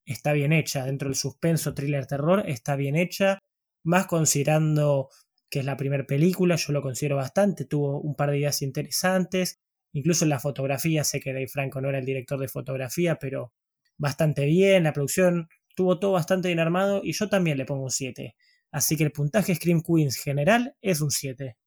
está 0.04 0.32
bien 0.32 0.52
hecha. 0.52 0.84
Dentro 0.84 1.08
del 1.08 1.16
suspenso, 1.16 1.74
thriller, 1.74 2.06
terror, 2.06 2.44
está 2.46 2.76
bien 2.76 2.96
hecha. 2.96 3.38
Más 3.84 4.06
considerando 4.06 5.08
que 5.52 5.58
es 5.58 5.64
la 5.66 5.76
primera 5.76 6.06
película, 6.06 6.56
yo 6.56 6.72
lo 6.72 6.80
considero 6.80 7.16
bastante, 7.16 7.66
tuvo 7.66 8.00
un 8.00 8.14
par 8.14 8.30
de 8.30 8.38
ideas 8.38 8.62
interesantes, 8.62 9.60
incluso 9.92 10.24
en 10.24 10.30
la 10.30 10.40
fotografía, 10.40 11.04
sé 11.04 11.20
que 11.20 11.34
Dave 11.34 11.46
Franco 11.46 11.82
no 11.82 11.90
era 11.90 11.98
el 11.98 12.06
director 12.06 12.40
de 12.40 12.48
fotografía, 12.48 13.16
pero 13.16 13.52
bastante 13.98 14.46
bien, 14.46 14.84
la 14.84 14.94
producción 14.94 15.48
tuvo 15.76 15.98
todo 15.98 16.12
bastante 16.12 16.48
bien 16.48 16.58
armado 16.58 17.02
y 17.04 17.12
yo 17.12 17.28
también 17.28 17.58
le 17.58 17.66
pongo 17.66 17.84
un 17.84 17.90
7. 17.90 18.34
Así 18.70 18.96
que 18.96 19.04
el 19.04 19.12
puntaje 19.12 19.54
Scream 19.54 19.82
Queens 19.82 20.16
general 20.16 20.74
es 20.80 21.02
un 21.02 21.10
7. 21.10 21.58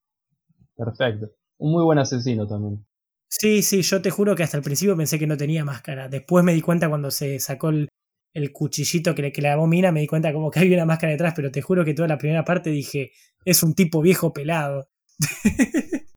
Perfecto. 0.76 1.30
Un 1.60 1.72
muy 1.72 1.84
buen 1.84 2.00
asesino 2.00 2.48
también. 2.48 2.84
Sí, 3.30 3.62
sí, 3.62 3.84
yo 3.84 4.02
te 4.02 4.10
juro 4.10 4.36
que 4.36 4.42
hasta 4.44 4.58
el 4.58 4.64
principio 4.64 4.98
pensé 4.98 5.20
que 5.20 5.28
no 5.28 5.38
tenía 5.38 5.64
máscara. 5.64 6.10
Después 6.10 6.44
me 6.44 6.54
di 6.54 6.62
cuenta 6.62 6.90
cuando 6.90 7.12
se 7.12 7.40
sacó 7.40 7.70
el, 7.70 7.88
el 8.36 8.52
cuchillito 8.52 9.16
que 9.16 9.22
le 9.22 9.32
clavó 9.32 9.66
Mina, 9.66 9.94
me 9.94 10.02
di 10.02 10.08
cuenta 10.08 10.34
como 10.34 10.52
que 10.52 10.60
había 10.60 10.76
una 10.76 10.86
máscara 10.86 11.14
detrás, 11.14 11.34
pero 11.36 11.52
te 11.52 11.62
juro 11.62 11.86
que 11.86 11.94
toda 11.94 12.10
la 12.10 12.18
primera 12.18 12.44
parte 12.44 12.70
dije, 12.70 13.14
es 13.46 13.64
un 13.64 13.74
tipo 13.74 14.02
viejo 14.02 14.32
pelado. 14.34 14.90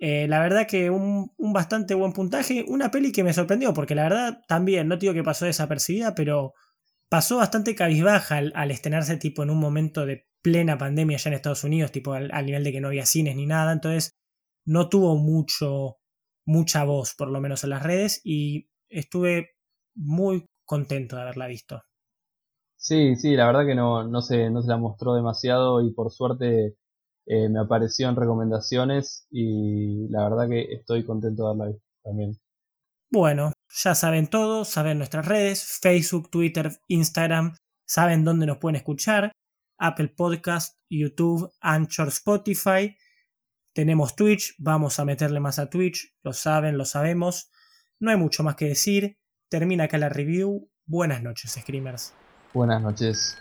Eh, 0.00 0.26
la 0.28 0.40
verdad 0.40 0.66
que 0.66 0.90
un, 0.90 1.32
bastante 1.38 1.94
buen 1.94 2.12
puntaje, 2.12 2.62
una 2.68 2.90
peli 2.90 3.10
que 3.10 3.24
me 3.24 3.32
sorprendió, 3.32 3.72
porque 3.72 3.94
la 3.94 4.02
verdad 4.02 4.42
también, 4.46 4.86
no 4.86 4.98
digo 4.98 5.14
que 5.14 5.22
pasó 5.22 5.46
desapercibida, 5.46 6.14
pero 6.14 6.52
pasó 7.08 7.38
bastante 7.38 7.74
cabizbaja 7.74 8.36
al, 8.36 8.70
estrenarse 8.70 9.16
tipo 9.16 9.44
en 9.44 9.50
un 9.50 9.58
momento 9.60 10.04
de 10.04 10.26
plena 10.42 10.76
pandemia 10.76 11.16
allá 11.16 11.30
en 11.30 11.34
Estados 11.36 11.64
Unidos, 11.64 11.90
tipo 11.90 12.12
al, 12.12 12.28
al, 12.34 12.44
nivel 12.44 12.64
de 12.64 12.72
que 12.72 12.82
no 12.82 12.88
había 12.88 13.06
cines 13.06 13.34
ni 13.34 13.46
nada, 13.46 13.72
entonces 13.72 14.14
no 14.66 14.90
tuvo 14.90 15.16
mucho, 15.16 15.96
mucha 16.44 16.84
voz, 16.84 17.14
por 17.14 17.30
lo 17.30 17.40
menos 17.40 17.64
en 17.64 17.70
las 17.70 17.82
redes, 17.82 18.20
y 18.24 18.68
estuve 18.90 19.56
muy 19.94 20.44
contento 20.74 21.14
de 21.14 21.22
haberla 21.22 21.46
visto. 21.46 21.82
Sí, 22.76 23.14
sí, 23.16 23.36
la 23.36 23.46
verdad 23.46 23.64
que 23.64 23.76
no, 23.76 24.06
no, 24.08 24.20
se, 24.20 24.50
no 24.50 24.60
se 24.60 24.68
la 24.68 24.76
mostró 24.76 25.14
demasiado 25.14 25.80
y 25.80 25.92
por 25.92 26.10
suerte 26.10 26.76
eh, 27.26 27.48
me 27.48 27.60
apareció 27.60 28.08
en 28.08 28.16
recomendaciones 28.16 29.26
y 29.30 30.08
la 30.08 30.28
verdad 30.28 30.48
que 30.48 30.62
estoy 30.72 31.04
contento 31.04 31.44
de 31.44 31.48
haberla 31.48 31.66
visto 31.66 31.86
también. 32.02 32.36
Bueno, 33.10 33.52
ya 33.84 33.94
saben 33.94 34.26
todo, 34.26 34.64
saben 34.64 34.98
nuestras 34.98 35.26
redes, 35.26 35.78
Facebook, 35.80 36.28
Twitter, 36.30 36.72
Instagram, 36.88 37.54
saben 37.86 38.24
dónde 38.24 38.46
nos 38.46 38.58
pueden 38.58 38.76
escuchar, 38.76 39.30
Apple 39.78 40.08
Podcast, 40.08 40.76
YouTube, 40.90 41.52
Anchor, 41.60 42.08
Spotify. 42.08 42.96
Tenemos 43.72 44.16
Twitch, 44.16 44.54
vamos 44.58 44.98
a 44.98 45.04
meterle 45.04 45.38
más 45.38 45.60
a 45.60 45.70
Twitch, 45.70 46.16
lo 46.24 46.32
saben, 46.32 46.76
lo 46.76 46.84
sabemos. 46.84 47.50
No 48.00 48.10
hay 48.10 48.16
mucho 48.16 48.42
más 48.42 48.56
que 48.56 48.66
decir. 48.66 49.16
Termina 49.48 49.84
acá 49.84 49.98
la 49.98 50.08
review. 50.08 50.68
Buenas 50.86 51.22
noches, 51.22 51.52
Screamers. 51.52 52.12
Buenas 52.52 52.82
noches. 52.82 53.36